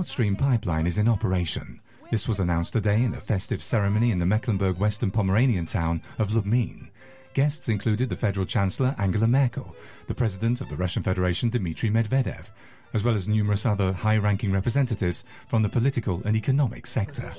Nord 0.01 0.07
Stream 0.07 0.35
pipeline 0.35 0.87
is 0.87 0.97
in 0.97 1.07
operation. 1.07 1.79
This 2.09 2.27
was 2.27 2.39
announced 2.39 2.73
today 2.73 3.03
in 3.03 3.13
a 3.13 3.21
festive 3.21 3.61
ceremony 3.61 4.09
in 4.09 4.17
the 4.17 4.25
Mecklenburg 4.25 4.79
Western 4.79 5.11
Pomeranian 5.11 5.67
town 5.67 6.01
of 6.17 6.31
Lubmin. 6.31 6.89
Guests 7.35 7.69
included 7.69 8.09
the 8.09 8.15
Federal 8.15 8.47
Chancellor 8.47 8.95
Angela 8.97 9.27
Merkel, 9.27 9.75
the 10.07 10.15
President 10.15 10.59
of 10.59 10.69
the 10.69 10.75
Russian 10.75 11.03
Federation 11.03 11.51
Dmitry 11.51 11.91
Medvedev, 11.91 12.49
as 12.95 13.03
well 13.03 13.13
as 13.13 13.27
numerous 13.27 13.63
other 13.63 13.93
high 13.93 14.17
ranking 14.17 14.51
representatives 14.51 15.23
from 15.47 15.61
the 15.61 15.69
political 15.69 16.19
and 16.25 16.35
economic 16.35 16.87
sector. 16.87 17.31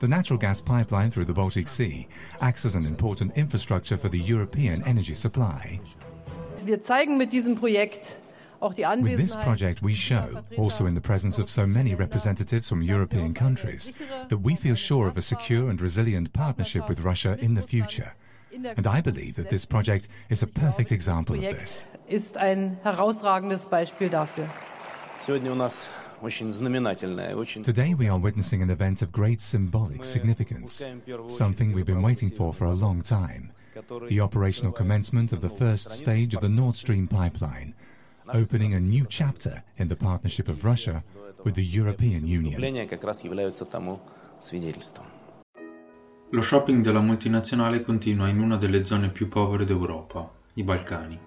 The 0.00 0.08
natural 0.08 0.40
gas 0.40 0.60
pipeline 0.60 1.12
through 1.12 1.26
the 1.26 1.32
Baltic 1.32 1.68
Sea 1.68 2.08
acts 2.40 2.64
as 2.64 2.74
an 2.74 2.86
important 2.86 3.36
infrastructure 3.36 3.96
for 3.96 4.08
the 4.08 4.18
European 4.18 4.82
energy 4.82 5.14
supply. 5.14 5.80
Wir 6.64 6.82
zeigen 6.82 7.18
mit 7.18 7.30
diesem 7.30 7.54
Projekt 7.54 8.16
With 8.60 9.18
this 9.18 9.36
project, 9.36 9.82
we 9.82 9.94
show, 9.94 10.42
also 10.56 10.86
in 10.86 10.94
the 10.94 11.00
presence 11.00 11.38
of 11.38 11.48
so 11.48 11.66
many 11.66 11.94
representatives 11.94 12.68
from 12.68 12.82
European 12.82 13.32
countries, 13.32 13.92
that 14.28 14.38
we 14.38 14.56
feel 14.56 14.74
sure 14.74 15.06
of 15.06 15.16
a 15.16 15.22
secure 15.22 15.70
and 15.70 15.80
resilient 15.80 16.32
partnership 16.32 16.88
with 16.88 17.00
Russia 17.00 17.36
in 17.40 17.54
the 17.54 17.62
future. 17.62 18.14
And 18.52 18.86
I 18.86 19.00
believe 19.00 19.36
that 19.36 19.50
this 19.50 19.64
project 19.64 20.08
is 20.30 20.42
a 20.42 20.46
perfect 20.46 20.90
example 20.90 21.36
of 21.36 21.42
this. 21.42 21.86
Ist 22.08 22.36
ein 22.36 22.78
herausragendes 22.82 23.68
Beispiel 23.68 24.08
dafür. 24.08 24.48
Today 27.62 27.94
we 27.94 28.08
are 28.08 28.18
witnessing 28.18 28.62
an 28.62 28.70
event 28.70 29.02
of 29.02 29.12
great 29.12 29.40
symbolic 29.40 30.04
significance, 30.04 30.84
something 31.28 31.72
we've 31.72 31.86
been 31.86 32.02
waiting 32.02 32.30
for 32.30 32.52
for 32.52 32.66
a 32.66 32.74
long 32.74 33.02
time. 33.02 33.52
The 34.08 34.20
operational 34.20 34.72
commencement 34.72 35.32
of 35.32 35.40
the 35.40 35.48
first 35.48 35.90
stage 35.90 36.34
of 36.34 36.40
the 36.40 36.48
Nord 36.48 36.74
Stream 36.74 37.06
pipeline, 37.06 37.74
opening 38.32 38.74
a 38.74 38.78
new 38.78 39.04
chapter 39.06 39.62
in 39.76 39.88
the 39.88 39.96
partnership 39.96 40.48
of 40.48 40.62
Russia 40.64 41.02
with 41.44 41.54
the 41.54 41.62
European 41.62 42.24
Union. 42.24 42.60
Lo 46.30 46.42
shopping 46.42 46.82
della 46.82 47.00
multinazionale 47.00 47.80
continua 47.80 48.28
in 48.28 48.38
una 48.38 48.56
delle 48.56 48.84
zone 48.84 49.10
più 49.10 49.28
povere 49.28 49.64
d'Europa, 49.64 50.30
i 50.54 50.62
Balcani. 50.62 51.18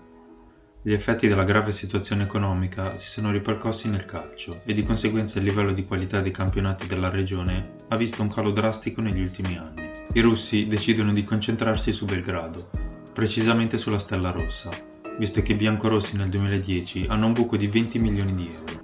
Gli 0.84 0.94
effetti 0.94 1.28
della 1.28 1.44
grave 1.44 1.72
situazione 1.72 2.24
economica 2.24 2.98
si 2.98 3.08
sono 3.08 3.32
ripercossi 3.32 3.88
nel 3.88 4.06
calcio 4.06 4.62
e 4.64 4.74
di 4.74 4.84
conseguenza 4.84 5.40
il 5.40 5.46
livello 5.46 5.74
di 5.74 5.86
qualità 5.86 6.22
dei 6.22 6.32
campionati 6.32 6.88
della 6.88 7.10
regione 7.10 7.76
ha 7.88 7.96
visto 7.96 8.22
un 8.22 8.30
calo 8.30 8.52
drastico 8.52 9.02
negli 9.02 9.22
ultimi 9.22 9.58
anni. 9.58 9.90
I 10.14 10.20
russi 10.22 10.68
decidono 10.68 11.14
di 11.14 11.24
concentrarsi 11.24 11.94
su 11.94 12.06
Belgrado, 12.06 12.70
precisamente 13.14 13.78
sulla 13.78 14.00
Stella 14.00 14.32
Rossa, 14.32 14.70
visto 15.18 15.42
che 15.42 15.52
i 15.52 15.56
biancorossi 15.56 16.18
nel 16.18 16.30
2010 16.30 17.06
hanno 17.10 17.28
un 17.28 17.34
buco 17.34 17.58
di 17.58 17.68
20 17.68 18.00
milioni 18.00 18.34
di 18.34 18.52
euro. 18.54 18.82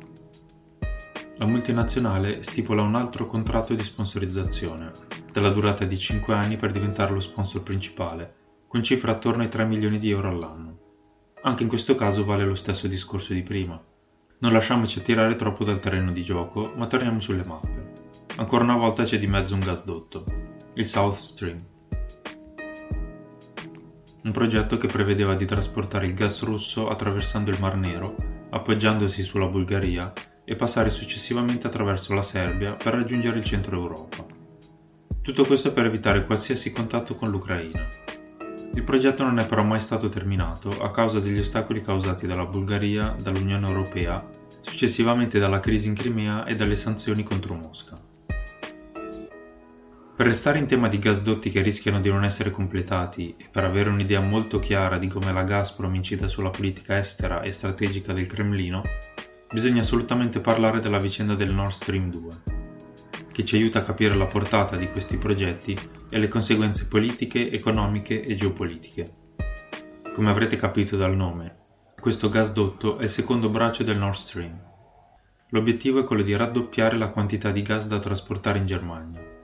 La 1.38 1.46
multinazionale 1.46 2.42
stipula 2.42 2.82
un 2.82 2.96
altro 2.96 3.28
contratto 3.28 3.76
di 3.76 3.84
sponsorizzazione, 3.84 4.92
della 5.32 5.50
durata 5.50 5.86
di 5.86 5.98
5 5.98 6.34
anni 6.34 6.56
per 6.56 6.72
diventare 6.72 7.14
lo 7.14 7.20
sponsor 7.20 7.62
principale, 7.62 8.36
con 8.68 8.82
cifra 8.82 9.12
attorno 9.12 9.44
ai 9.44 9.50
3 9.50 9.66
milioni 9.66 10.00
di 10.00 10.10
euro 10.10 10.30
all'anno. 10.30 10.78
Anche 11.44 11.64
in 11.64 11.70
questo 11.70 11.94
caso 11.94 12.26
vale 12.26 12.44
lo 12.44 12.56
stesso 12.56 12.88
discorso 12.88 13.34
di 13.34 13.44
prima. 13.44 13.80
Non 14.40 14.52
lasciamoci 14.52 15.00
attirare 15.00 15.36
troppo 15.36 15.64
dal 15.64 15.80
terreno 15.80 16.12
di 16.12 16.24
gioco, 16.24 16.74
ma 16.76 16.88
torniamo 16.88 17.20
sulle 17.20 17.46
mappe. 17.46 17.94
Ancora 18.38 18.64
una 18.64 18.76
volta 18.76 19.04
c'è 19.04 19.18
di 19.18 19.28
mezzo 19.28 19.54
un 19.54 19.62
gasdotto, 19.62 20.24
il 20.74 20.86
South 20.86 21.16
Stream. 21.16 21.58
Un 24.28 24.34
progetto 24.34 24.78
che 24.78 24.88
prevedeva 24.88 25.36
di 25.36 25.46
trasportare 25.46 26.06
il 26.06 26.14
gas 26.14 26.44
russo 26.44 26.90
attraversando 26.90 27.50
il 27.50 27.62
Mar 27.62 27.78
Nero, 27.78 28.14
appoggiandosi 28.50 29.22
sulla 29.22 29.46
Bulgaria 29.46 30.12
e 30.44 30.54
passare 30.58 30.90
successivamente 30.90 31.66
attraverso 31.66 32.14
la 32.14 32.22
Serbia 32.22 32.74
per 32.74 32.94
raggiungere 32.94 33.38
il 33.38 33.46
centro 33.46 33.78
Europa. 33.78 34.26
Tutto 35.22 35.46
questo 35.46 35.72
per 35.72 35.86
evitare 35.86 36.26
qualsiasi 36.26 36.74
contatto 36.74 37.16
con 37.16 37.30
l'Ucraina. 37.30 37.88
Il 38.74 38.84
progetto 38.84 39.24
non 39.24 39.40
è 39.40 39.46
però 39.46 39.64
mai 39.64 39.80
stato 39.80 40.10
terminato 40.10 40.78
a 40.82 40.92
causa 40.92 41.22
degli 41.22 41.40
ostacoli 41.40 41.80
causati 41.80 42.28
dalla 42.28 42.46
Bulgaria, 42.46 43.16
dall'Unione 43.18 43.66
Europea, 43.66 44.28
successivamente 44.60 45.40
dalla 45.40 45.62
crisi 45.62 45.88
in 45.88 45.96
Crimea 45.96 46.44
e 46.44 46.54
dalle 46.54 46.76
sanzioni 46.76 47.24
contro 47.24 47.56
Mosca. 47.56 48.07
Per 50.18 50.26
restare 50.26 50.58
in 50.58 50.66
tema 50.66 50.88
di 50.88 50.98
gasdotti 50.98 51.52
che 51.52 51.62
rischiano 51.62 52.00
di 52.00 52.10
non 52.10 52.26
essere 52.26 52.50
completati 52.50 53.36
e 53.38 53.50
per 53.52 53.64
avere 53.64 53.92
un'idea 53.92 54.20
molto 54.20 54.58
chiara 54.58 54.98
di 54.98 55.06
come 55.06 55.32
la 55.32 55.44
Gazprom 55.44 55.94
incida 55.94 56.28
sulla 56.28 56.50
politica 56.50 56.98
estera 56.98 57.42
e 57.44 57.52
strategica 57.52 58.14
del 58.14 58.26
Cremlino, 58.26 58.82
bisogna 59.54 59.82
assolutamente 59.82 60.40
parlare 60.40 60.80
della 60.80 60.98
vicenda 60.98 61.36
del 61.36 61.54
Nord 61.54 61.72
Stream 61.72 62.10
2, 62.10 62.34
che 63.32 63.46
ci 63.46 63.58
aiuta 63.58 63.78
a 63.78 63.84
capire 63.84 64.16
la 64.16 64.26
portata 64.26 64.76
di 64.76 64.90
questi 64.90 65.18
progetti 65.18 65.78
e 66.10 66.18
le 66.18 66.28
conseguenze 66.28 66.88
politiche, 66.88 67.52
economiche 67.52 68.20
e 68.20 68.34
geopolitiche. 68.34 69.14
Come 70.16 70.32
avrete 70.32 70.56
capito 70.56 70.98
dal 70.98 71.16
nome, 71.16 71.58
questo 72.00 72.28
gasdotto 72.28 72.98
è 72.98 73.04
il 73.04 73.10
secondo 73.10 73.50
braccio 73.50 73.84
del 73.84 74.00
Nord 74.00 74.16
Stream. 74.16 74.60
L'obiettivo 75.50 76.00
è 76.00 76.04
quello 76.04 76.24
di 76.24 76.36
raddoppiare 76.36 76.98
la 76.98 77.10
quantità 77.10 77.52
di 77.52 77.62
gas 77.62 77.86
da 77.86 78.00
trasportare 78.00 78.58
in 78.58 78.66
Germania. 78.66 79.36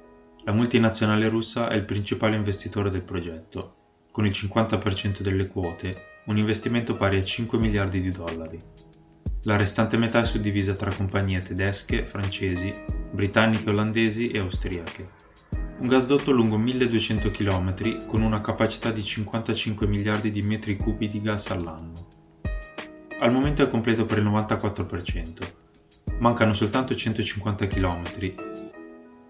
La 0.45 0.51
multinazionale 0.51 1.29
russa 1.29 1.69
è 1.69 1.75
il 1.75 1.85
principale 1.85 2.35
investitore 2.35 2.89
del 2.89 3.03
progetto, 3.03 3.75
con 4.11 4.25
il 4.25 4.31
50% 4.31 5.21
delle 5.21 5.47
quote, 5.47 6.21
un 6.25 6.37
investimento 6.37 6.97
pari 6.97 7.17
a 7.17 7.23
5 7.23 7.57
miliardi 7.57 8.01
di 8.01 8.11
dollari. 8.11 8.59
La 9.43 9.55
restante 9.55 9.95
metà 9.95 10.19
è 10.19 10.25
suddivisa 10.25 10.75
tra 10.75 10.93
compagnie 10.93 11.41
tedesche, 11.41 12.05
francesi, 12.05 12.73
britanniche, 13.11 13.69
olandesi 13.69 14.31
e 14.31 14.39
austriache. 14.39 15.09
Un 15.79 15.87
gasdotto 15.87 16.31
lungo 16.31 16.57
1200 16.57 17.31
km 17.31 18.05
con 18.05 18.21
una 18.21 18.41
capacità 18.41 18.91
di 18.91 19.01
55 19.01 19.87
miliardi 19.87 20.29
di 20.29 20.41
metri 20.41 20.75
cubi 20.75 21.07
di 21.07 21.21
gas 21.21 21.51
all'anno. 21.51 22.07
Al 23.19 23.31
momento 23.31 23.63
è 23.63 23.69
completo 23.69 24.05
per 24.05 24.17
il 24.17 24.25
94%. 24.25 25.53
Mancano 26.19 26.51
soltanto 26.51 26.93
150 26.93 27.67
km, 27.67 28.52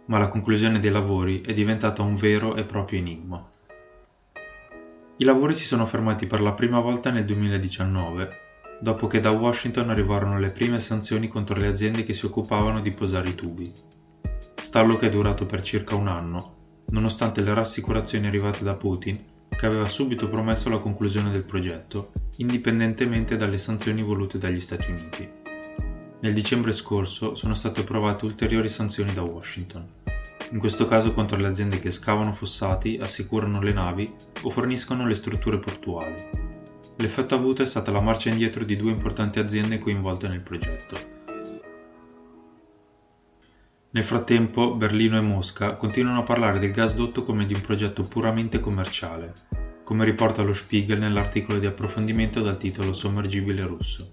ma 0.05 0.17
la 0.17 0.27
conclusione 0.27 0.79
dei 0.79 0.91
lavori 0.91 1.41
è 1.41 1.53
diventata 1.53 2.01
un 2.01 2.15
vero 2.15 2.55
e 2.55 2.63
proprio 2.63 2.99
enigma. 2.99 3.49
I 5.17 5.23
lavori 5.23 5.53
si 5.53 5.65
sono 5.65 5.85
fermati 5.85 6.27
per 6.27 6.41
la 6.41 6.53
prima 6.53 6.79
volta 6.79 7.11
nel 7.11 7.25
2019 7.25 8.41
dopo 8.83 9.07
che 9.07 9.21
da 9.21 9.31
Washington 9.31 9.89
arrivarono 9.89 10.37
le 10.37 10.49
prime 10.49 10.77
sanzioni 10.77 11.29
contro 11.29 11.57
le 11.57 11.67
aziende 11.67 12.03
che 12.03 12.11
si 12.11 12.25
occupavano 12.25 12.81
di 12.81 12.91
posare 12.91 13.29
i 13.29 13.35
tubi. 13.35 13.71
Stallo 14.55 14.97
che 14.97 15.07
è 15.07 15.09
durato 15.09 15.45
per 15.45 15.61
circa 15.61 15.95
un 15.95 16.09
anno, 16.09 16.55
nonostante 16.87 17.41
le 17.41 17.53
rassicurazioni 17.53 18.27
arrivate 18.27 18.61
da 18.61 18.75
Putin, 18.75 19.17
che 19.47 19.65
aveva 19.65 19.87
subito 19.87 20.27
promesso 20.27 20.67
la 20.67 20.79
conclusione 20.79 21.31
del 21.31 21.45
progetto, 21.45 22.11
indipendentemente 22.37 23.37
dalle 23.37 23.57
sanzioni 23.57 24.01
volute 24.01 24.37
dagli 24.37 24.59
Stati 24.59 24.91
Uniti. 24.91 25.42
Nel 26.23 26.33
dicembre 26.33 26.71
scorso 26.71 27.35
sono 27.35 27.53
state 27.53 27.81
approvate 27.81 28.23
ulteriori 28.23 28.69
sanzioni 28.69 29.11
da 29.11 29.23
Washington, 29.23 29.85
in 30.51 30.57
questo 30.57 30.85
caso 30.85 31.11
contro 31.11 31.35
le 31.35 31.47
aziende 31.47 31.79
che 31.79 31.91
scavano 31.91 32.31
fossati, 32.31 32.97
assicurano 32.97 33.61
le 33.61 33.73
navi 33.73 34.09
o 34.43 34.49
forniscono 34.49 35.05
le 35.05 35.15
strutture 35.15 35.59
portuali. 35.59 36.15
L'effetto 36.95 37.35
avuto 37.35 37.61
è 37.61 37.65
stata 37.65 37.91
la 37.91 37.99
marcia 37.99 38.29
indietro 38.29 38.63
di 38.63 38.77
due 38.77 38.91
importanti 38.91 39.39
aziende 39.39 39.79
coinvolte 39.79 40.29
nel 40.29 40.39
progetto. 40.39 40.97
Nel 43.89 44.03
frattempo, 44.05 44.75
Berlino 44.75 45.17
e 45.17 45.21
Mosca 45.21 45.75
continuano 45.75 46.19
a 46.19 46.23
parlare 46.23 46.57
del 46.59 46.71
gasdotto 46.71 47.23
come 47.23 47.45
di 47.45 47.53
un 47.53 47.59
progetto 47.59 48.03
puramente 48.05 48.61
commerciale, 48.61 49.33
come 49.83 50.05
riporta 50.05 50.41
lo 50.41 50.53
Spiegel 50.53 50.99
nell'articolo 50.99 51.59
di 51.59 51.65
approfondimento 51.65 52.41
dal 52.41 52.55
titolo 52.55 52.93
Sommergibile 52.93 53.65
russo. 53.65 54.09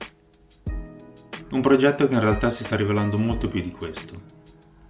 Un 1.51 1.63
progetto 1.63 2.07
che 2.07 2.15
in 2.15 2.21
realtà 2.21 2.49
si 2.49 2.63
sta 2.63 2.77
rivelando 2.77 3.19
molto 3.19 3.49
più 3.49 3.61
di 3.61 3.73
questo. 3.73 4.23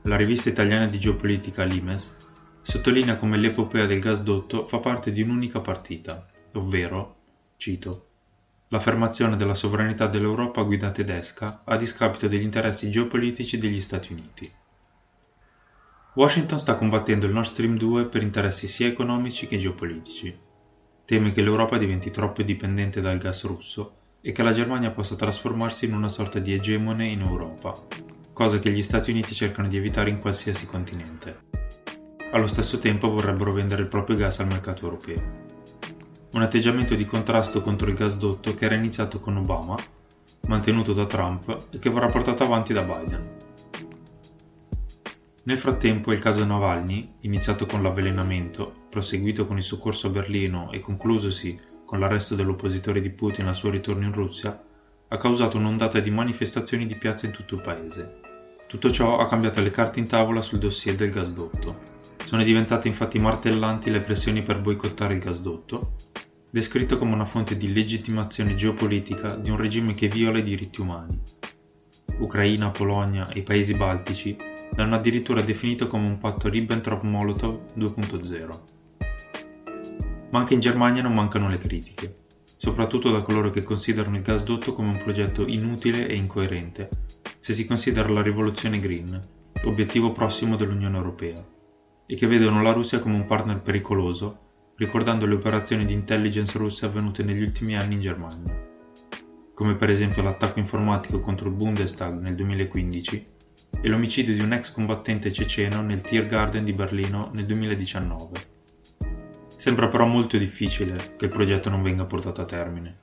La 0.02 0.16
rivista 0.16 0.50
italiana 0.50 0.86
di 0.86 0.98
geopolitica 0.98 1.64
Limes 1.64 2.14
sottolinea 2.60 3.16
come 3.16 3.38
l'epopea 3.38 3.86
del 3.86 3.98
gasdotto 3.98 4.66
fa 4.66 4.78
parte 4.78 5.10
di 5.10 5.22
un'unica 5.22 5.62
partita, 5.62 6.26
ovvero 6.52 7.16
cito, 7.56 8.08
l'affermazione 8.68 9.36
della 9.36 9.54
sovranità 9.54 10.06
dell'Europa 10.06 10.62
guida 10.62 10.90
tedesca 10.90 11.62
a 11.64 11.76
discapito 11.76 12.28
degli 12.28 12.42
interessi 12.42 12.90
geopolitici 12.90 13.56
degli 13.56 13.80
Stati 13.80 14.12
Uniti. 14.12 14.52
Washington 16.12 16.58
sta 16.58 16.74
combattendo 16.74 17.24
il 17.24 17.32
Nord 17.32 17.46
Stream 17.46 17.78
2 17.78 18.04
per 18.08 18.22
interessi 18.22 18.68
sia 18.68 18.86
economici 18.86 19.46
che 19.46 19.56
geopolitici. 19.56 20.38
Teme 21.06 21.32
che 21.32 21.40
l'Europa 21.40 21.78
diventi 21.78 22.10
troppo 22.10 22.42
dipendente 22.42 23.00
dal 23.00 23.16
gas 23.16 23.44
russo 23.44 23.94
e 24.20 24.32
che 24.32 24.42
la 24.42 24.52
Germania 24.52 24.90
possa 24.90 25.16
trasformarsi 25.16 25.84
in 25.84 25.94
una 25.94 26.08
sorta 26.08 26.38
di 26.38 26.52
egemone 26.52 27.06
in 27.06 27.20
Europa, 27.20 27.78
cosa 28.32 28.58
che 28.58 28.70
gli 28.70 28.82
Stati 28.82 29.10
Uniti 29.10 29.34
cercano 29.34 29.68
di 29.68 29.76
evitare 29.76 30.10
in 30.10 30.18
qualsiasi 30.18 30.66
continente. 30.66 31.48
Allo 32.32 32.46
stesso 32.46 32.78
tempo 32.78 33.10
vorrebbero 33.10 33.52
vendere 33.52 33.82
il 33.82 33.88
proprio 33.88 34.16
gas 34.16 34.40
al 34.40 34.46
mercato 34.46 34.84
europeo 34.84 35.50
un 36.32 36.42
atteggiamento 36.42 36.94
di 36.94 37.04
contrasto 37.04 37.60
contro 37.60 37.88
il 37.88 37.94
gasdotto 37.94 38.54
che 38.54 38.64
era 38.64 38.76
iniziato 38.76 39.18
con 39.18 39.36
Obama, 39.36 39.76
mantenuto 40.46 40.92
da 40.92 41.06
Trump 41.06 41.66
e 41.70 41.78
che 41.80 41.90
verrà 41.90 42.06
portato 42.06 42.44
avanti 42.44 42.72
da 42.72 42.82
Biden. 42.82 43.36
Nel 45.42 45.58
frattempo 45.58 46.12
il 46.12 46.20
caso 46.20 46.44
Navalny, 46.44 47.14
iniziato 47.20 47.66
con 47.66 47.82
l'avvelenamento, 47.82 48.72
proseguito 48.88 49.46
con 49.46 49.56
il 49.56 49.64
soccorso 49.64 50.06
a 50.06 50.10
Berlino 50.10 50.70
e 50.70 50.78
conclusosi 50.80 51.58
con 51.90 51.98
l'arresto 51.98 52.36
dell'oppositore 52.36 53.00
di 53.00 53.10
Putin 53.10 53.48
al 53.48 53.54
suo 53.56 53.68
ritorno 53.68 54.04
in 54.04 54.12
Russia, 54.12 54.62
ha 55.08 55.16
causato 55.16 55.56
un'ondata 55.56 55.98
di 55.98 56.12
manifestazioni 56.12 56.86
di 56.86 56.94
piazza 56.94 57.26
in 57.26 57.32
tutto 57.32 57.56
il 57.56 57.62
paese. 57.62 58.20
Tutto 58.68 58.92
ciò 58.92 59.18
ha 59.18 59.26
cambiato 59.26 59.60
le 59.60 59.72
carte 59.72 59.98
in 59.98 60.06
tavola 60.06 60.40
sul 60.40 60.60
dossier 60.60 60.94
del 60.94 61.10
gasdotto. 61.10 61.80
Sono 62.24 62.44
diventate 62.44 62.86
infatti 62.86 63.18
martellanti 63.18 63.90
le 63.90 63.98
pressioni 63.98 64.40
per 64.40 64.60
boicottare 64.60 65.14
il 65.14 65.18
gasdotto, 65.18 65.94
descritto 66.48 66.96
come 66.96 67.12
una 67.12 67.24
fonte 67.24 67.56
di 67.56 67.72
legittimazione 67.72 68.54
geopolitica 68.54 69.34
di 69.34 69.50
un 69.50 69.56
regime 69.56 69.92
che 69.92 70.06
viola 70.06 70.38
i 70.38 70.44
diritti 70.44 70.80
umani. 70.80 71.20
Ucraina, 72.20 72.70
Polonia 72.70 73.26
e 73.30 73.40
i 73.40 73.42
paesi 73.42 73.74
baltici 73.74 74.36
l'hanno 74.76 74.94
addirittura 74.94 75.42
definito 75.42 75.88
come 75.88 76.06
un 76.06 76.18
patto 76.18 76.48
Ribbentrop-Molotov 76.48 77.74
2.0. 77.76 78.79
Ma 80.30 80.38
anche 80.38 80.54
in 80.54 80.60
Germania 80.60 81.02
non 81.02 81.14
mancano 81.14 81.48
le 81.48 81.58
critiche, 81.58 82.24
soprattutto 82.56 83.10
da 83.10 83.22
coloro 83.22 83.50
che 83.50 83.62
considerano 83.62 84.16
il 84.16 84.22
gasdotto 84.22 84.72
come 84.72 84.90
un 84.90 84.96
progetto 84.96 85.46
inutile 85.46 86.06
e 86.06 86.14
incoerente, 86.14 86.88
se 87.38 87.52
si 87.52 87.66
considera 87.66 88.08
la 88.08 88.22
rivoluzione 88.22 88.78
green, 88.78 89.18
obiettivo 89.64 90.12
prossimo 90.12 90.56
dell'Unione 90.56 90.96
Europea, 90.96 91.44
e 92.06 92.14
che 92.14 92.26
vedono 92.26 92.62
la 92.62 92.72
Russia 92.72 92.98
come 92.98 93.14
un 93.14 93.24
partner 93.24 93.60
pericoloso 93.60 94.48
ricordando 94.76 95.26
le 95.26 95.34
operazioni 95.34 95.84
di 95.84 95.92
intelligence 95.92 96.56
russe 96.56 96.86
avvenute 96.86 97.22
negli 97.22 97.42
ultimi 97.42 97.76
anni 97.76 97.94
in 97.94 98.00
Germania, 98.00 98.68
come 99.52 99.74
per 99.74 99.90
esempio 99.90 100.22
l'attacco 100.22 100.58
informatico 100.58 101.20
contro 101.20 101.48
il 101.48 101.54
Bundestag 101.54 102.18
nel 102.20 102.34
2015 102.34 103.26
e 103.82 103.88
l'omicidio 103.88 104.32
di 104.32 104.40
un 104.40 104.52
ex 104.52 104.72
combattente 104.72 105.30
ceceno 105.32 105.82
nel 105.82 106.00
Tiergarten 106.00 106.64
di 106.64 106.72
Berlino 106.72 107.30
nel 107.34 107.46
2019. 107.46 108.59
Sembra 109.60 109.88
però 109.88 110.06
molto 110.06 110.38
difficile 110.38 111.16
che 111.18 111.26
il 111.26 111.30
progetto 111.30 111.68
non 111.68 111.82
venga 111.82 112.06
portato 112.06 112.40
a 112.40 112.46
termine. 112.46 112.96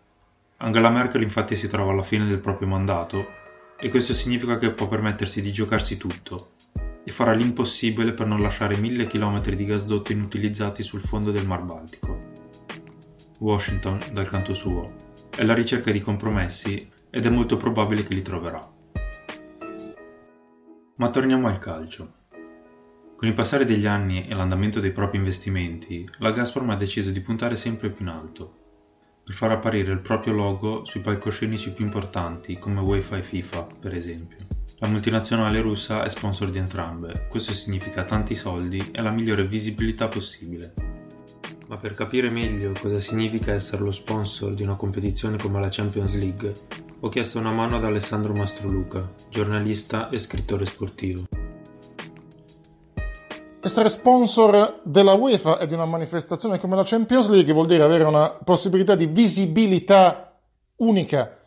Angela 0.58 0.90
Merkel 0.90 1.22
infatti 1.22 1.56
si 1.56 1.68
trova 1.68 1.92
alla 1.92 2.02
fine 2.02 2.26
del 2.26 2.40
proprio 2.40 2.68
mandato 2.68 3.28
e 3.80 3.90
questo 3.90 4.14
significa 4.14 4.58
che 4.58 4.72
può 4.72 4.88
permettersi 4.88 5.40
di 5.40 5.52
giocarsi 5.52 5.98
tutto 5.98 6.54
e 7.04 7.12
farà 7.12 7.34
l'impossibile 7.34 8.12
per 8.14 8.26
non 8.26 8.42
lasciare 8.42 8.76
mille 8.76 9.06
chilometri 9.06 9.56
di 9.56 9.66
gasdotto 9.66 10.12
inutilizzati 10.12 10.82
sul 10.82 11.00
fondo 11.00 11.30
del 11.30 11.46
Mar 11.46 11.62
Baltico. 11.62 12.32
Washington, 13.38 14.00
dal 14.12 14.28
canto 14.28 14.56
suo, 14.56 14.96
è 15.30 15.42
alla 15.42 15.54
ricerca 15.54 15.92
di 15.92 16.02
compromessi 16.02 16.90
ed 17.12 17.24
è 17.24 17.30
molto 17.30 17.58
probabile 17.58 18.04
che 18.04 18.16
li 18.16 18.24
troverà. 18.24 18.68
Ma 20.96 21.10
torniamo 21.12 21.48
al 21.48 21.60
calcio. 21.60 22.17
Con 23.18 23.28
il 23.28 23.34
passare 23.34 23.66
degli 23.66 23.88
anni 23.88 24.28
e 24.28 24.36
l'andamento 24.36 24.80
dei 24.80 24.92
propri 24.92 25.18
investimenti, 25.18 26.08
la 26.20 26.30
Gazprom 26.30 26.70
ha 26.70 26.76
deciso 26.76 27.10
di 27.10 27.20
puntare 27.20 27.56
sempre 27.56 27.90
più 27.90 28.06
in 28.06 28.12
alto, 28.12 28.54
per 29.24 29.34
far 29.34 29.50
apparire 29.50 29.92
il 29.92 30.02
proprio 30.02 30.34
logo 30.34 30.86
sui 30.86 31.00
palcoscenici 31.00 31.72
più 31.72 31.84
importanti 31.84 32.60
come 32.60 32.80
UEFA 32.80 33.18
e 33.18 33.24
FIFA, 33.24 33.68
per 33.80 33.96
esempio. 33.96 34.38
La 34.78 34.88
multinazionale 34.88 35.62
russa 35.62 36.04
è 36.04 36.10
sponsor 36.10 36.52
di 36.52 36.60
entrambe, 36.60 37.26
questo 37.28 37.54
significa 37.54 38.04
tanti 38.04 38.36
soldi 38.36 38.92
e 38.92 39.02
la 39.02 39.10
migliore 39.10 39.48
visibilità 39.48 40.08
possibile. 40.08 40.76
Ma 41.70 41.76
per 41.76 41.96
capire 41.96 42.30
meglio 42.30 42.72
cosa 42.80 43.00
significa 43.00 43.52
essere 43.52 43.82
lo 43.82 43.90
sponsor 43.90 44.54
di 44.54 44.62
una 44.62 44.76
competizione 44.76 45.40
come 45.40 45.60
la 45.60 45.70
Champions 45.72 46.14
League, 46.14 46.56
ho 47.00 47.10
chiesto 47.10 47.40
una 47.40 47.52
mano 47.52 47.78
ad 47.78 47.84
Alessandro 47.84 48.34
Mastroluca, 48.34 49.12
giornalista 49.28 50.10
e 50.10 50.20
scrittore 50.20 50.68
sportivo. 50.68 51.26
Essere 53.68 53.90
sponsor 53.90 54.80
della 54.84 55.16
UEFA 55.16 55.58
e 55.58 55.68
di 55.68 55.74
una 55.74 55.84
manifestazione 55.84 56.58
come 56.58 56.78
la 56.78 56.86
Champions 56.86 57.28
League 57.28 57.52
vuol 57.52 57.66
dire 57.66 57.84
avere 57.84 58.06
una 58.06 58.30
possibilità 58.30 58.96
di 58.96 59.08
visibilità 59.08 60.40
unica, 60.78 61.38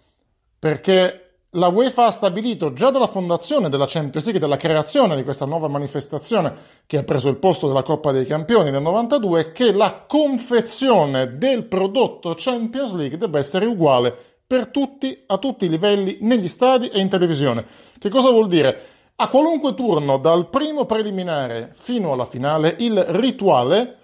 perché 0.59 1.46
la 1.52 1.68
UEFA 1.68 2.04
ha 2.04 2.11
stabilito 2.11 2.74
già 2.74 2.90
dalla 2.90 3.06
fondazione 3.06 3.70
della 3.70 3.87
Champions 3.87 4.26
League, 4.26 4.38
dalla 4.38 4.59
creazione 4.59 5.16
di 5.16 5.24
questa 5.24 5.46
nuova 5.46 5.68
manifestazione 5.68 6.52
che 6.85 6.98
ha 6.98 7.04
preso 7.04 7.30
il 7.30 7.38
posto 7.38 7.68
della 7.68 7.83
Coppa 7.83 8.12
dei 8.12 8.26
Campioni 8.26 8.70
nel 8.70 8.83
92, 8.83 9.52
che 9.52 9.72
la 9.72 10.04
confezione 10.06 11.38
del 11.38 11.64
prodotto 11.64 12.35
Champions 12.37 12.92
League 12.92 13.16
debba 13.16 13.38
essere 13.38 13.64
uguale 13.64 14.14
per 14.46 14.66
tutti, 14.66 15.24
a 15.26 15.38
tutti 15.38 15.64
i 15.64 15.70
livelli, 15.70 16.18
negli 16.20 16.48
stadi 16.48 16.88
e 16.88 17.00
in 17.00 17.09
televisione. 17.09 17.64
Che 17.98 18.11
cosa 18.11 18.28
vuol 18.28 18.46
dire? 18.46 18.98
A 19.22 19.28
qualunque 19.28 19.74
turno, 19.74 20.16
dal 20.16 20.48
primo 20.48 20.87
preliminare 20.87 21.72
fino 21.74 22.14
alla 22.14 22.24
finale, 22.24 22.76
il 22.78 22.98
rituale 23.04 23.98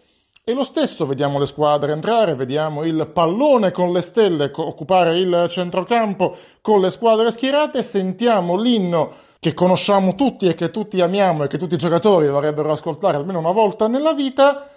è 0.45 0.53
lo 0.53 0.63
stesso. 0.63 1.07
Vediamo 1.07 1.39
le 1.39 1.47
squadre 1.47 1.93
entrare, 1.93 2.35
vediamo 2.35 2.85
il 2.85 3.09
pallone 3.15 3.71
con 3.71 3.93
le 3.93 4.03
stelle 4.03 4.53
occupare 4.55 5.19
il 5.19 5.47
centrocampo 5.49 6.37
con 6.61 6.83
le 6.83 6.91
squadre 6.91 7.31
schierate, 7.31 7.83
sentiamo 7.83 8.57
l'inno 8.57 9.11
che 9.39 9.55
conosciamo 9.55 10.15
tutti 10.17 10.49
e 10.49 10.55
che 10.55 10.71
tutti 10.71 11.01
amiamo 11.01 11.45
e 11.45 11.47
che 11.47 11.57
tutti 11.57 11.77
i 11.77 11.79
giocatori 11.79 12.27
dovrebbero 12.27 12.71
ascoltare 12.71 13.17
almeno 13.17 13.39
una 13.39 13.53
volta 13.53 13.89
nella 13.89 14.13
vita 14.13 14.69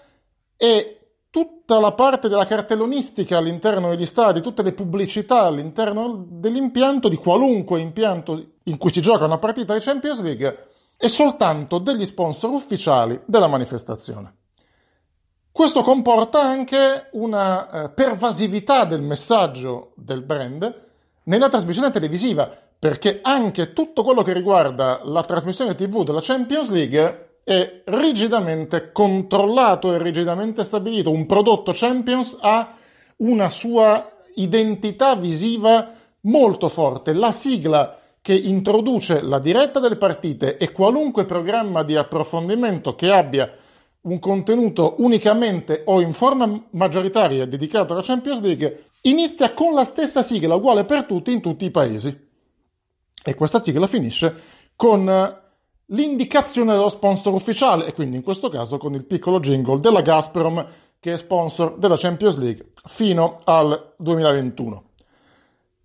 e 0.56 0.99
tutta 1.30 1.80
la 1.80 1.92
parte 1.92 2.28
della 2.28 2.46
cartellonistica 2.46 3.38
all'interno 3.38 3.90
degli 3.90 4.06
stadi, 4.06 4.42
tutte 4.42 4.64
le 4.64 4.74
pubblicità 4.74 5.42
all'interno 5.44 6.26
dell'impianto, 6.28 7.08
di 7.08 7.18
qualunque 7.18 7.80
impianto 7.80 8.54
in 8.64 8.78
cui 8.78 8.92
si 8.92 9.02
gioca 9.02 9.26
una 9.26 9.38
partita 9.38 9.74
di 9.74 9.80
Champions 9.80 10.22
League, 10.22 10.68
è 10.98 11.08
soltanto 11.08 11.78
degli 11.78 12.06
sponsor 12.06 12.52
ufficiali 12.52 13.22
della 13.26 13.48
manifestazione. 13.48 14.36
Questo 15.52 15.82
comporta 15.82 16.42
anche 16.42 17.10
una 17.14 17.70
eh, 17.70 17.90
pervasività 17.90 18.86
del 18.86 19.02
messaggio 19.02 19.94
del 19.96 20.24
brand 20.24 20.88
nella 21.24 21.50
trasmissione 21.50 21.92
televisiva, 21.92 22.50
perché 22.80 23.20
anche 23.22 23.74
tutto 23.74 24.04
quello 24.04 24.24
che 24.24 24.34
riguarda 24.34 25.02
la 25.04 25.24
trasmissione 25.24 25.76
TV 25.76 26.04
della 26.04 26.22
Champions 26.22 26.70
League 26.70 27.29
è 27.50 27.82
rigidamente 27.86 28.92
controllato 28.92 29.92
e 29.92 29.98
rigidamente 29.98 30.64
stabilito. 30.64 31.10
Un 31.10 31.26
prodotto 31.26 31.72
Champions 31.74 32.38
ha 32.40 32.76
una 33.18 33.50
sua 33.50 34.08
identità 34.36 35.16
visiva 35.16 35.92
molto 36.22 36.70
forte. 36.70 37.12
La 37.14 37.32
sigla 37.32 37.98
che 38.22 38.36
introduce 38.36 39.24
la 39.24 39.40
diretta 39.40 39.80
delle 39.80 39.96
partite 39.96 40.58
e 40.58 40.72
qualunque 40.72 41.26
programma 41.26 41.82
di 41.82 41.96
approfondimento 41.96 42.94
che 42.94 43.10
abbia 43.10 43.52
un 44.02 44.20
contenuto 44.20 44.98
unicamente 45.00 45.82
o 45.86 46.02
in 46.02 46.14
forma 46.14 46.68
maggioritaria 46.74 47.48
dedicato 47.48 47.94
alla 47.94 48.04
Champions 48.04 48.42
League 48.42 48.84
inizia 49.02 49.54
con 49.54 49.74
la 49.74 49.86
stessa 49.86 50.22
sigla 50.22 50.54
uguale 50.54 50.86
per 50.86 51.06
tutti 51.06 51.32
in 51.32 51.42
tutti 51.42 51.66
i 51.66 51.72
paesi. 51.72 52.16
E 53.24 53.34
questa 53.34 53.60
sigla 53.60 53.88
finisce 53.88 54.36
con 54.76 55.48
l'indicazione 55.90 56.74
dello 56.74 56.90
sponsor 56.90 57.34
ufficiale 57.34 57.86
e 57.86 57.94
quindi 57.94 58.18
in 58.18 58.24
questo 58.24 58.50
caso 58.50 58.78
con 58.78 58.94
il 58.94 59.06
piccolo 59.06 59.40
jingle 59.40 59.80
della 59.80 60.02
Gazprom 60.02 60.66
che 61.00 61.14
è 61.14 61.18
sponsor 61.18 61.78
della 61.78 61.96
Champions 61.96 62.38
League 62.38 62.70
fino 62.86 63.40
al 63.46 63.94
2021. 63.98 64.84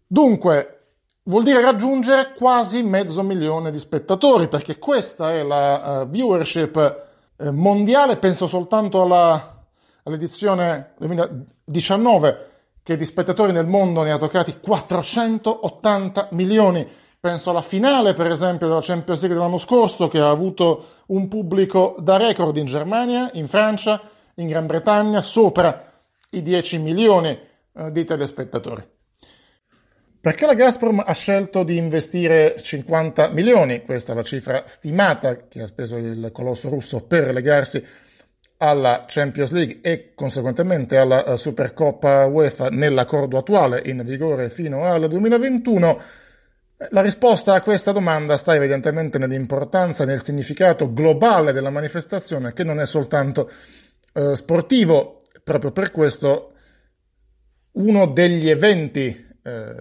Dunque, 0.06 0.80
vuol 1.24 1.44
dire 1.44 1.60
raggiungere 1.60 2.34
quasi 2.36 2.82
mezzo 2.82 3.22
milione 3.22 3.70
di 3.70 3.78
spettatori 3.78 4.48
perché 4.48 4.78
questa 4.78 5.32
è 5.32 5.42
la 5.42 6.02
uh, 6.02 6.08
viewership 6.08 7.06
uh, 7.36 7.50
mondiale, 7.50 8.16
penso 8.16 8.46
soltanto 8.46 9.02
alla, 9.02 9.64
all'edizione 10.02 10.94
2019 10.98 12.50
che 12.82 12.96
di 12.96 13.04
spettatori 13.04 13.52
nel 13.52 13.66
mondo 13.66 14.02
ne 14.02 14.12
ha 14.12 14.18
toccati 14.18 14.58
480 14.60 16.28
milioni 16.32 16.86
Penso 17.24 17.48
alla 17.48 17.62
finale, 17.62 18.12
per 18.12 18.30
esempio, 18.30 18.66
della 18.68 18.82
Champions 18.82 19.20
League 19.20 19.34
dell'anno 19.34 19.56
scorso, 19.56 20.08
che 20.08 20.18
ha 20.18 20.28
avuto 20.28 20.84
un 21.06 21.26
pubblico 21.26 21.96
da 21.98 22.18
record 22.18 22.54
in 22.58 22.66
Germania, 22.66 23.30
in 23.32 23.48
Francia, 23.48 23.98
in 24.34 24.46
Gran 24.46 24.66
Bretagna, 24.66 25.22
sopra 25.22 25.90
i 26.28 26.42
10 26.42 26.78
milioni 26.80 27.30
eh, 27.30 27.90
di 27.90 28.04
telespettatori. 28.04 28.86
Perché 30.20 30.44
la 30.44 30.52
Gazprom 30.52 31.02
ha 31.02 31.14
scelto 31.14 31.62
di 31.62 31.78
investire 31.78 32.56
50 32.60 33.28
milioni, 33.28 33.82
questa 33.86 34.12
è 34.12 34.16
la 34.16 34.22
cifra 34.22 34.64
stimata 34.66 35.46
che 35.48 35.62
ha 35.62 35.66
speso 35.66 35.96
il 35.96 36.28
colosso 36.30 36.68
russo 36.68 37.06
per 37.06 37.32
legarsi 37.32 37.82
alla 38.58 39.06
Champions 39.08 39.52
League 39.52 39.78
e 39.80 40.12
conseguentemente 40.14 40.98
alla 40.98 41.24
eh, 41.24 41.38
Supercoppa 41.38 42.26
UEFA 42.26 42.68
nell'accordo 42.68 43.38
attuale 43.38 43.80
in 43.86 44.02
vigore 44.04 44.50
fino 44.50 44.84
al 44.84 45.08
2021, 45.08 46.00
la 46.90 47.00
risposta 47.02 47.54
a 47.54 47.60
questa 47.60 47.92
domanda 47.92 48.36
sta 48.36 48.54
evidentemente 48.54 49.18
nell'importanza 49.18 50.02
e 50.02 50.06
nel 50.06 50.24
significato 50.24 50.92
globale 50.92 51.52
della 51.52 51.70
manifestazione, 51.70 52.52
che 52.52 52.64
non 52.64 52.80
è 52.80 52.86
soltanto 52.86 53.50
eh, 54.12 54.34
sportivo. 54.34 55.22
Proprio 55.44 55.72
per 55.72 55.90
questo 55.90 56.54
uno 57.72 58.06
degli 58.06 58.48
eventi 58.48 59.26
eh, 59.42 59.74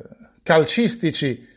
calcistici 0.43 1.47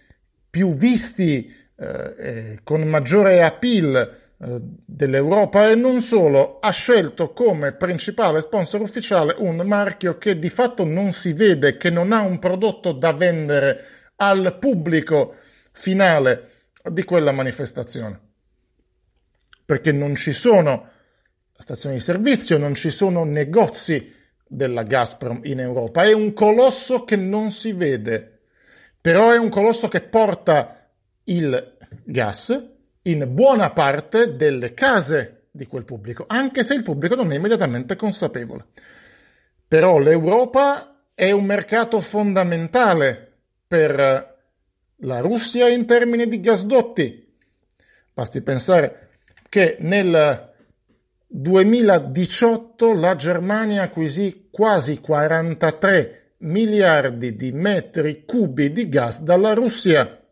più 0.49 0.75
visti 0.75 1.53
eh, 1.77 2.61
con 2.63 2.83
maggiore 2.83 3.43
appeal 3.43 3.97
eh, 4.39 4.61
dell'Europa 4.61 5.69
e 5.69 5.75
non 5.75 6.01
solo, 6.01 6.59
ha 6.61 6.71
scelto 6.71 7.33
come 7.33 7.73
principale 7.73 8.41
sponsor 8.41 8.81
ufficiale 8.81 9.35
un 9.39 9.57
marchio 9.67 10.17
che 10.19 10.39
di 10.39 10.51
fatto 10.51 10.85
non 10.85 11.13
si 11.13 11.33
vede, 11.33 11.77
che 11.77 11.91
non 11.91 12.13
ha 12.13 12.21
un 12.21 12.39
prodotto 12.39 12.93
da 12.93 13.13
vendere 13.13 13.85
al 14.17 14.57
pubblico 14.59 15.37
finale 15.73 16.51
di 16.91 17.05
quella 17.05 17.33
manifestazione. 17.33 18.21
Perché 19.65 19.93
non 19.93 20.15
ci 20.15 20.33
sono 20.33 20.91
stazioni 21.57 21.97
di 21.97 22.01
servizio, 22.01 22.59
non 22.59 22.75
ci 22.75 22.91
sono 22.91 23.25
negozi 23.25 24.13
della 24.47 24.83
Gazprom 24.83 25.41
in 25.45 25.61
Europa. 25.61 26.03
È 26.03 26.13
un 26.13 26.33
colosso 26.33 27.05
che 27.05 27.17
non 27.17 27.51
si 27.51 27.73
vede, 27.73 28.41
però 29.01 29.33
è 29.33 29.39
un 29.39 29.49
colosso 29.49 29.89
che 29.89 30.03
porta 30.03 30.89
il 31.25 31.77
gas 32.05 32.75
in 33.03 33.25
buona 33.29 33.71
parte 33.71 34.37
delle 34.37 34.75
case 34.75 35.47
di 35.51 35.67
quel 35.67 35.85
pubblico, 35.85 36.25
anche 36.29 36.63
se 36.63 36.75
il 36.75 36.83
pubblico 36.83 37.15
non 37.15 37.33
è 37.33 37.37
immediatamente 37.37 37.97
consapevole. 37.97 38.65
Però 39.67 39.99
l'Europa 39.99 41.09
è 41.15 41.31
un 41.31 41.45
mercato 41.45 42.01
fondamentale 42.01 43.26
per 43.67 44.35
la 45.01 45.21
Russia 45.21 45.69
in 45.69 45.87
termini 45.87 46.27
di 46.27 46.41
gasdotti. 46.41 47.35
Basti 48.13 48.41
pensare 48.41 49.11
che 49.49 49.77
nel 49.81 50.55
2018 51.27 52.95
la 52.95 53.17
Germania 53.17 53.83
acquisì 53.83 54.49
quasi 54.51 55.01
43 55.01 56.35
miliardi 56.39 57.35
di 57.35 57.53
metri 57.53 58.25
cubi 58.25 58.73
di 58.73 58.89
gas 58.89 59.21
dalla 59.21 59.53
Russia. 59.53 60.23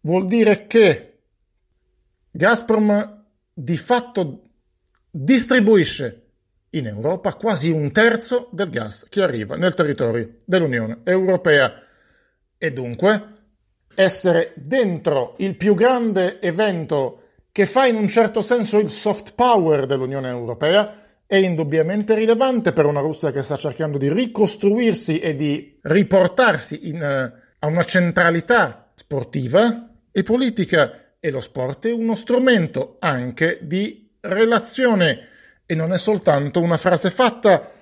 Vuol 0.00 0.26
dire 0.26 0.66
che 0.66 1.18
Gazprom 2.30 3.24
di 3.52 3.76
fatto 3.76 4.42
distribuisce 5.10 6.25
in 6.70 6.86
Europa 6.86 7.34
quasi 7.34 7.70
un 7.70 7.90
terzo 7.92 8.48
del 8.52 8.70
gas 8.70 9.06
che 9.08 9.22
arriva 9.22 9.56
nel 9.56 9.74
territorio 9.74 10.36
dell'Unione 10.44 11.00
Europea. 11.04 11.82
E 12.58 12.72
dunque 12.72 13.34
essere 13.94 14.52
dentro 14.56 15.34
il 15.38 15.56
più 15.56 15.74
grande 15.74 16.40
evento 16.40 17.22
che 17.50 17.64
fa 17.64 17.86
in 17.86 17.96
un 17.96 18.08
certo 18.08 18.42
senso 18.42 18.78
il 18.78 18.90
soft 18.90 19.32
power 19.34 19.86
dell'Unione 19.86 20.28
Europea 20.28 21.02
è 21.26 21.36
indubbiamente 21.36 22.14
rilevante 22.14 22.72
per 22.72 22.86
una 22.86 23.00
Russia 23.00 23.32
che 23.32 23.42
sta 23.42 23.56
cercando 23.56 23.98
di 23.98 24.12
ricostruirsi 24.12 25.18
e 25.18 25.34
di 25.34 25.76
riportarsi 25.82 26.88
in, 26.88 26.96
uh, 26.96 27.38
a 27.58 27.66
una 27.66 27.82
centralità 27.82 28.90
sportiva 28.94 29.90
e 30.12 30.22
politica. 30.22 31.14
E 31.18 31.30
lo 31.30 31.40
sport 31.40 31.88
è 31.88 31.92
uno 31.92 32.14
strumento 32.14 32.96
anche 33.00 33.58
di 33.62 34.16
relazione 34.20 35.28
e 35.66 35.74
non 35.74 35.92
è 35.92 35.98
soltanto 35.98 36.60
una 36.60 36.76
frase 36.76 37.10
fatta 37.10 37.72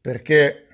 perché 0.00 0.66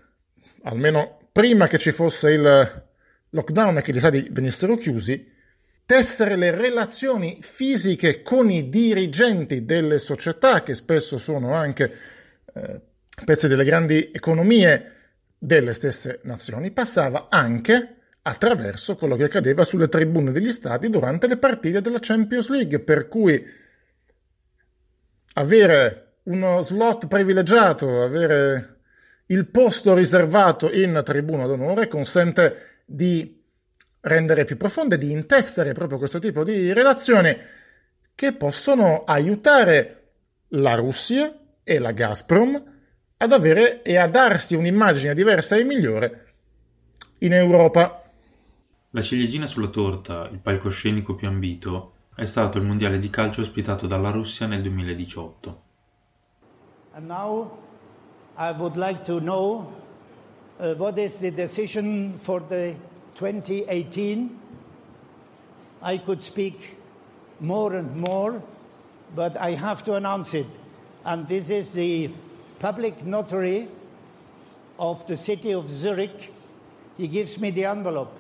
almeno 0.63 1.31
prima 1.31 1.69
che 1.69 1.79
ci 1.79 1.93
fosse 1.93 2.33
il 2.33 2.87
lockdown 3.31 3.79
e 3.79 3.83
che 3.83 3.93
gli 3.93 3.99
stati 3.99 4.27
venissero 4.31 4.77
chiusi, 4.77 5.31
tessere 5.87 6.37
le 6.37 6.51
relazioni 6.51 7.39
fisiche 7.41 8.23
con 8.23 8.51
i 8.51 8.69
dirigenti 8.69 9.65
delle 9.65 9.99
società, 9.99 10.63
che 10.63 10.75
spesso 10.75 11.17
sono 11.17 11.55
anche 11.55 11.95
eh, 12.53 12.81
pezzi 13.25 13.49
delle 13.49 13.65
grandi 13.65 14.11
economie 14.13 14.93
delle 15.39 15.73
stesse 15.73 16.21
nazioni, 16.25 16.73
passava 16.73 17.29
anche 17.31 17.95
attraverso 18.23 18.97
quello 18.97 19.17
che 19.17 19.25
accadeva 19.25 19.65
sulle 19.65 19.89
tribune 19.89 20.33
degli 20.33 20.53
stati 20.53 20.91
durante 20.91 21.27
le 21.27 21.39
partite 21.39 21.81
della 21.81 21.99
Champions 22.01 22.51
League, 22.51 22.81
per 22.81 23.09
cui 23.09 23.43
avere 25.35 26.08
uno 26.29 26.63
slot 26.63 27.07
privilegiato, 27.07 28.03
avere 28.03 28.77
il 29.27 29.47
posto 29.49 29.95
riservato 29.95 30.71
in 30.73 31.01
tribuna 31.05 31.47
d'onore 31.47 31.89
consente 31.89 32.83
di 32.85 33.43
rendere 34.01 34.45
più 34.45 34.57
profonde, 34.57 34.97
di 34.97 35.11
intessere 35.11 35.73
proprio 35.73 35.99
questo 35.99 36.19
tipo 36.19 36.45
di 36.45 36.73
relazioni 36.73 37.37
che 38.15 38.33
possono 38.33 39.05
aiutare 39.05 39.95
la 40.49 40.75
Russia 40.75 41.33
e 41.63 41.79
la 41.79 41.93
Gazprom 41.93 42.77
ad 43.17 43.33
avere 43.33 43.83
e 43.83 43.97
a 43.97 44.07
darsi 44.07 44.55
un'immagine 44.55 45.15
diversa 45.15 45.57
e 45.57 45.65
migliore 45.65 46.27
in 47.19 47.33
Europa. 47.33 48.03
La 48.91 49.03
ciliegina 49.03 49.47
sulla 49.47 49.69
torta, 49.69 50.29
il 50.31 50.39
palcoscenico 50.39 51.15
più 51.15 51.29
ambito, 51.29 51.95
è 52.15 52.25
stato 52.25 52.59
il 52.59 52.65
mondiale 52.65 52.99
di 52.99 53.11
calcio 53.11 53.41
ospitato 53.41 53.87
dalla 53.87 54.11
Russia 54.11 54.47
nel 54.47 54.63
2018. 54.63 55.67
And 56.99 57.07
now 57.07 57.53
I 58.37 58.51
would 58.51 58.77
like 58.77 59.07
to 59.07 59.21
know 59.21 59.73
uh, 60.59 60.75
what 60.75 60.99
is 60.99 61.21
the 61.21 61.31
decision 61.31 62.19
for 62.19 62.41
the 62.41 62.75
2018. 63.15 64.37
I 65.81 65.99
could 65.99 66.25
speak 66.25 66.77
more 67.39 67.77
and 67.77 67.95
more, 67.99 68.43
but 69.15 69.37
I 69.37 69.53
have 69.53 69.85
to 69.85 69.95
announce 69.95 70.35
it. 70.35 70.49
And 71.05 71.29
this 71.29 71.51
is 71.51 71.73
the 71.73 72.11
public 72.59 73.05
notary 73.05 73.69
of 74.77 75.07
the 75.07 75.17
city 75.17 75.53
of 75.53 75.71
Zurich. 75.71 76.33
He 76.97 77.07
gives 77.07 77.41
me 77.41 77.53
the 77.53 77.67
envelope. 77.67 78.19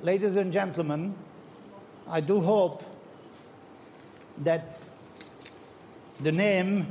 Ladies 0.00 0.36
and 0.36 0.52
gentlemen, 0.52 1.16
I 2.08 2.20
do 2.20 2.40
hope 2.40 2.84
that 4.38 4.78
the 6.20 6.30
name 6.30 6.86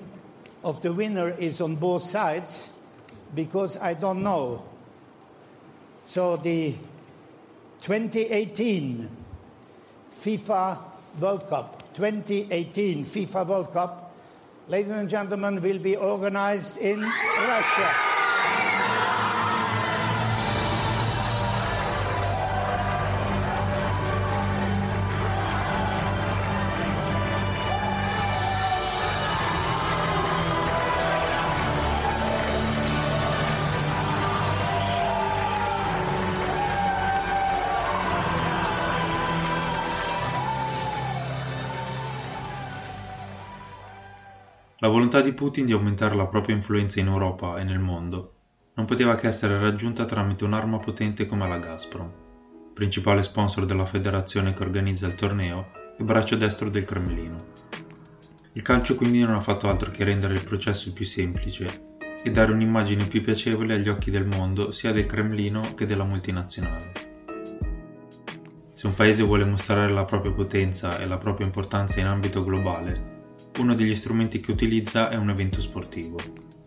of 0.63 0.81
the 0.81 0.93
winner 0.93 1.29
is 1.29 1.61
on 1.61 1.75
both 1.75 2.03
sides 2.03 2.71
because 3.35 3.77
I 3.77 3.93
don't 3.93 4.23
know. 4.23 4.63
So 6.05 6.37
the 6.37 6.75
2018 7.81 9.09
FIFA 10.11 10.77
World 11.19 11.47
Cup, 11.49 11.93
2018 11.93 13.05
FIFA 13.05 13.47
World 13.47 13.73
Cup, 13.73 14.15
ladies 14.67 14.91
and 14.91 15.09
gentlemen, 15.09 15.61
will 15.61 15.79
be 15.79 15.95
organized 15.95 16.77
in 16.77 17.01
Russia. 17.01 18.12
La 44.83 44.89
volontà 44.89 45.21
di 45.21 45.31
Putin 45.31 45.65
di 45.65 45.71
aumentare 45.71 46.13
la 46.13 46.27
propria 46.27 46.57
influenza 46.57 46.99
in 46.99 47.07
Europa 47.07 47.57
e 47.57 47.63
nel 47.63 47.79
mondo 47.79 48.33
non 48.73 48.85
poteva 48.85 49.15
che 49.15 49.27
essere 49.27 49.57
raggiunta 49.57 50.03
tramite 50.03 50.43
un'arma 50.43 50.77
potente 50.77 51.25
come 51.25 51.47
la 51.47 51.57
Gazprom, 51.57 52.11
principale 52.73 53.23
sponsor 53.23 53.63
della 53.63 53.85
federazione 53.85 54.51
che 54.51 54.61
organizza 54.61 55.07
il 55.07 55.15
torneo 55.15 55.67
e 55.97 56.03
braccio 56.03 56.35
destro 56.35 56.69
del 56.69 56.83
Cremlino. 56.83 57.37
Il 58.51 58.61
calcio 58.61 58.95
quindi 58.95 59.21
non 59.21 59.35
ha 59.35 59.39
fatto 59.39 59.69
altro 59.69 59.89
che 59.89 60.03
rendere 60.03 60.33
il 60.33 60.43
processo 60.43 60.91
più 60.91 61.05
semplice 61.05 61.95
e 62.21 62.29
dare 62.29 62.51
un'immagine 62.51 63.05
più 63.05 63.21
piacevole 63.21 63.75
agli 63.75 63.87
occhi 63.87 64.11
del 64.11 64.25
mondo 64.25 64.71
sia 64.71 64.91
del 64.91 65.05
Cremlino 65.05 65.75
che 65.75 65.85
della 65.85 66.03
multinazionale. 66.03 66.91
Se 68.73 68.85
un 68.85 68.95
paese 68.95 69.23
vuole 69.23 69.45
mostrare 69.45 69.93
la 69.93 70.03
propria 70.03 70.33
potenza 70.33 70.99
e 70.99 71.05
la 71.05 71.17
propria 71.17 71.45
importanza 71.45 72.01
in 72.01 72.07
ambito 72.07 72.43
globale, 72.43 73.22
uno 73.57 73.75
degli 73.75 73.93
strumenti 73.93 74.39
che 74.39 74.51
utilizza 74.51 75.09
è 75.09 75.15
un 75.15 75.29
evento 75.29 75.61
sportivo. 75.61 76.17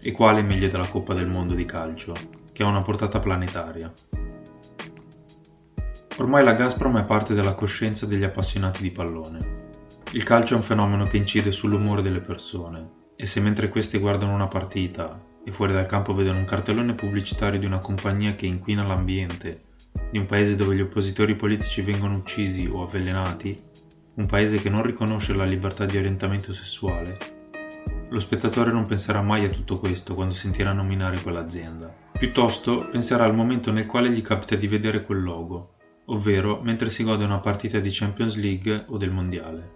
E 0.00 0.12
quale 0.12 0.42
meglio 0.42 0.68
della 0.68 0.88
Coppa 0.88 1.14
del 1.14 1.26
Mondo 1.26 1.54
di 1.54 1.64
calcio, 1.64 2.14
che 2.52 2.62
ha 2.62 2.66
una 2.66 2.82
portata 2.82 3.18
planetaria. 3.18 3.92
Ormai 6.18 6.44
la 6.44 6.54
Gazprom 6.54 6.98
è 6.98 7.04
parte 7.04 7.34
della 7.34 7.54
coscienza 7.54 8.06
degli 8.06 8.24
appassionati 8.24 8.82
di 8.82 8.90
pallone. 8.90 9.64
Il 10.12 10.22
calcio 10.22 10.54
è 10.54 10.56
un 10.56 10.62
fenomeno 10.62 11.04
che 11.06 11.16
incide 11.16 11.52
sull'umore 11.52 12.00
delle 12.00 12.20
persone 12.20 13.04
e 13.16 13.26
se 13.26 13.40
mentre 13.40 13.68
queste 13.68 13.98
guardano 13.98 14.32
una 14.32 14.46
partita 14.48 15.22
e 15.44 15.50
fuori 15.52 15.72
dal 15.72 15.86
campo 15.86 16.14
vedono 16.14 16.38
un 16.38 16.44
cartellone 16.44 16.94
pubblicitario 16.94 17.58
di 17.58 17.66
una 17.66 17.80
compagnia 17.80 18.34
che 18.34 18.46
inquina 18.46 18.86
l'ambiente, 18.86 19.64
di 20.10 20.18
un 20.18 20.26
paese 20.26 20.54
dove 20.54 20.74
gli 20.74 20.80
oppositori 20.80 21.34
politici 21.34 21.82
vengono 21.82 22.14
uccisi 22.14 22.66
o 22.66 22.82
avvelenati, 22.82 23.56
un 24.16 24.26
paese 24.26 24.58
che 24.58 24.70
non 24.70 24.82
riconosce 24.82 25.34
la 25.34 25.44
libertà 25.44 25.84
di 25.84 25.98
orientamento 25.98 26.52
sessuale, 26.52 27.34
lo 28.08 28.18
spettatore 28.18 28.70
non 28.70 28.86
penserà 28.86 29.20
mai 29.20 29.44
a 29.44 29.48
tutto 29.48 29.78
questo 29.78 30.14
quando 30.14 30.32
sentirà 30.32 30.72
nominare 30.72 31.20
quell'azienda. 31.20 31.94
Piuttosto 32.12 32.86
penserà 32.90 33.24
al 33.24 33.34
momento 33.34 33.72
nel 33.72 33.84
quale 33.84 34.10
gli 34.10 34.22
capita 34.22 34.54
di 34.54 34.68
vedere 34.68 35.02
quel 35.02 35.22
logo, 35.22 35.74
ovvero 36.06 36.60
mentre 36.62 36.88
si 36.88 37.04
gode 37.04 37.24
una 37.24 37.40
partita 37.40 37.78
di 37.78 37.90
Champions 37.90 38.36
League 38.36 38.84
o 38.88 38.96
del 38.96 39.10
Mondiale. 39.10 39.74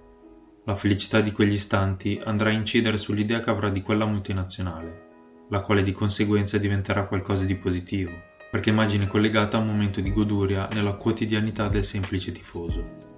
La 0.64 0.74
felicità 0.74 1.20
di 1.20 1.33
quegli 1.33 1.53
istanti 1.53 2.18
andrà 2.24 2.48
a 2.48 2.55
incidere 2.55 2.96
sull'idea 2.96 3.40
che 3.40 3.50
avrà 3.50 3.68
di 3.68 3.83
quella 3.83 4.07
multinazionale, 4.07 5.09
la 5.50 5.61
quale 5.61 5.83
di 5.83 5.92
conseguenza 5.92 6.57
diventerà 6.57 7.05
qualcosa 7.07 7.44
di 7.44 7.57
positivo, 7.57 8.12
perché 8.50 8.70
immagine 8.70 9.07
collegata 9.07 9.59
a 9.59 9.61
un 9.61 9.66
momento 9.66 10.00
di 10.00 10.12
goduria 10.12 10.66
nella 10.72 10.94
quotidianità 10.94 11.66
del 11.66 11.85
semplice 11.85 12.33
tifoso. 12.33 13.10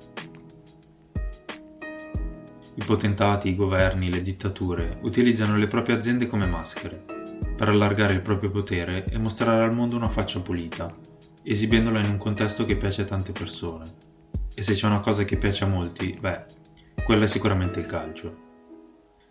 I 2.74 2.84
potentati, 2.84 3.50
i 3.50 3.54
governi, 3.54 4.10
le 4.10 4.22
dittature 4.22 4.98
utilizzano 5.02 5.58
le 5.58 5.66
proprie 5.66 5.94
aziende 5.94 6.26
come 6.26 6.46
maschere 6.46 7.04
per 7.54 7.68
allargare 7.68 8.14
il 8.14 8.22
proprio 8.22 8.50
potere 8.50 9.04
e 9.04 9.18
mostrare 9.18 9.62
al 9.62 9.74
mondo 9.74 9.94
una 9.94 10.08
faccia 10.08 10.40
pulita, 10.40 10.94
esibendola 11.42 12.00
in 12.00 12.08
un 12.08 12.16
contesto 12.16 12.64
che 12.64 12.78
piace 12.78 13.02
a 13.02 13.04
tante 13.04 13.32
persone. 13.32 13.92
E 14.54 14.62
se 14.62 14.72
c'è 14.72 14.86
una 14.86 15.00
cosa 15.00 15.24
che 15.24 15.36
piace 15.36 15.64
a 15.64 15.66
molti, 15.66 16.16
beh, 16.18 16.44
quella 17.04 17.24
è 17.24 17.28
sicuramente 17.28 17.78
il 17.78 17.86
calcio. 17.86 18.36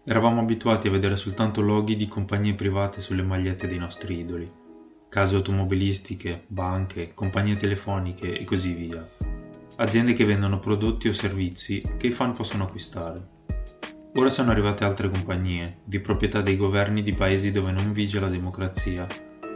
Eravamo 0.06 0.42
abituati 0.42 0.88
a 0.88 0.92
vedere 0.92 1.16
soltanto 1.16 1.62
loghi 1.62 1.96
di 1.96 2.08
compagnie 2.08 2.54
private 2.54 3.02
sulle 3.02 3.24
magliette 3.24 3.66
dei 3.66 3.80
nostri 3.80 4.20
idoli, 4.20 4.48
case 5.10 5.36
automobilistiche, 5.36 6.44
banche, 6.48 7.14
compagnie 7.16 7.56
telefoniche 7.56 8.38
e 8.38 8.44
così 8.44 8.74
via 8.74 9.41
aziende 9.82 10.14
che 10.14 10.26
vendono 10.26 10.60
prodotti 10.60 11.08
o 11.08 11.12
servizi 11.12 11.82
che 11.98 12.08
i 12.08 12.12
fan 12.12 12.34
possono 12.34 12.66
acquistare. 12.66 13.40
Ora 14.14 14.30
sono 14.30 14.52
arrivate 14.52 14.84
altre 14.84 15.10
compagnie, 15.10 15.80
di 15.84 16.00
proprietà 16.00 16.42
dei 16.42 16.56
governi 16.56 17.02
di 17.02 17.14
paesi 17.14 17.50
dove 17.50 17.72
non 17.72 17.92
vige 17.92 18.20
la 18.20 18.30
democrazia 18.30 19.08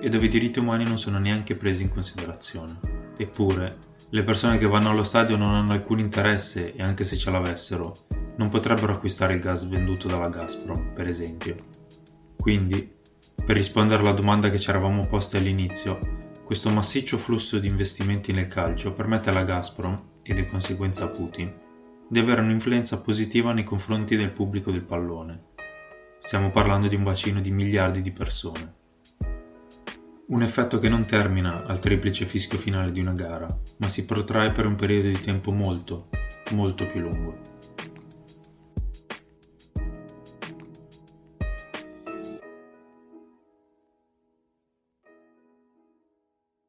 e 0.01 0.09
dove 0.09 0.25
i 0.25 0.29
diritti 0.29 0.57
umani 0.57 0.83
non 0.83 0.97
sono 0.97 1.19
neanche 1.19 1.55
presi 1.55 1.83
in 1.83 1.89
considerazione. 1.89 2.79
Eppure, 3.15 3.77
le 4.09 4.23
persone 4.23 4.57
che 4.57 4.65
vanno 4.65 4.89
allo 4.89 5.03
stadio 5.03 5.37
non 5.37 5.53
hanno 5.53 5.73
alcun 5.73 5.99
interesse, 5.99 6.73
e 6.73 6.81
anche 6.81 7.03
se 7.03 7.17
ce 7.17 7.29
l'avessero, 7.29 8.05
non 8.37 8.49
potrebbero 8.49 8.93
acquistare 8.93 9.33
il 9.33 9.39
gas 9.39 9.67
venduto 9.67 10.07
dalla 10.07 10.29
Gazprom, 10.29 10.91
per 10.93 11.05
esempio. 11.07 11.55
Quindi, 12.35 12.91
per 13.45 13.55
rispondere 13.55 14.01
alla 14.01 14.11
domanda 14.11 14.49
che 14.49 14.57
ci 14.57 14.69
eravamo 14.69 15.05
posti 15.05 15.37
all'inizio, 15.37 15.99
questo 16.43 16.69
massiccio 16.69 17.17
flusso 17.17 17.59
di 17.59 17.67
investimenti 17.67 18.31
nel 18.31 18.47
calcio 18.47 18.93
permette 18.93 19.29
alla 19.29 19.43
Gazprom, 19.43 20.13
e 20.27 20.33
di 20.33 20.43
conseguenza 20.45 21.07
Putin, 21.07 21.53
di 22.09 22.19
avere 22.19 22.41
un'influenza 22.41 22.99
positiva 22.99 23.53
nei 23.53 23.63
confronti 23.63 24.15
del 24.15 24.31
pubblico 24.31 24.71
del 24.71 24.83
pallone. 24.83 25.43
Stiamo 26.17 26.49
parlando 26.49 26.87
di 26.87 26.95
un 26.95 27.03
bacino 27.03 27.39
di 27.39 27.51
miliardi 27.51 28.01
di 28.01 28.11
persone. 28.11 28.73
Un 30.27 30.41
effetto 30.41 30.79
che 30.79 30.89
non 30.89 31.05
termina 31.05 31.65
al 31.65 31.79
triplice 31.79 32.25
fischio 32.25 32.57
finale 32.57 32.91
di 32.91 32.99
una 32.99 33.13
gara, 33.13 33.47
ma 33.77 33.89
si 33.89 34.05
protrae 34.05 34.51
per 34.51 34.65
un 34.65 34.73
periodo 34.73 35.09
di 35.09 35.19
tempo 35.19 35.51
molto, 35.51 36.09
molto 36.51 36.87
più 36.87 37.01
lungo. 37.01 37.54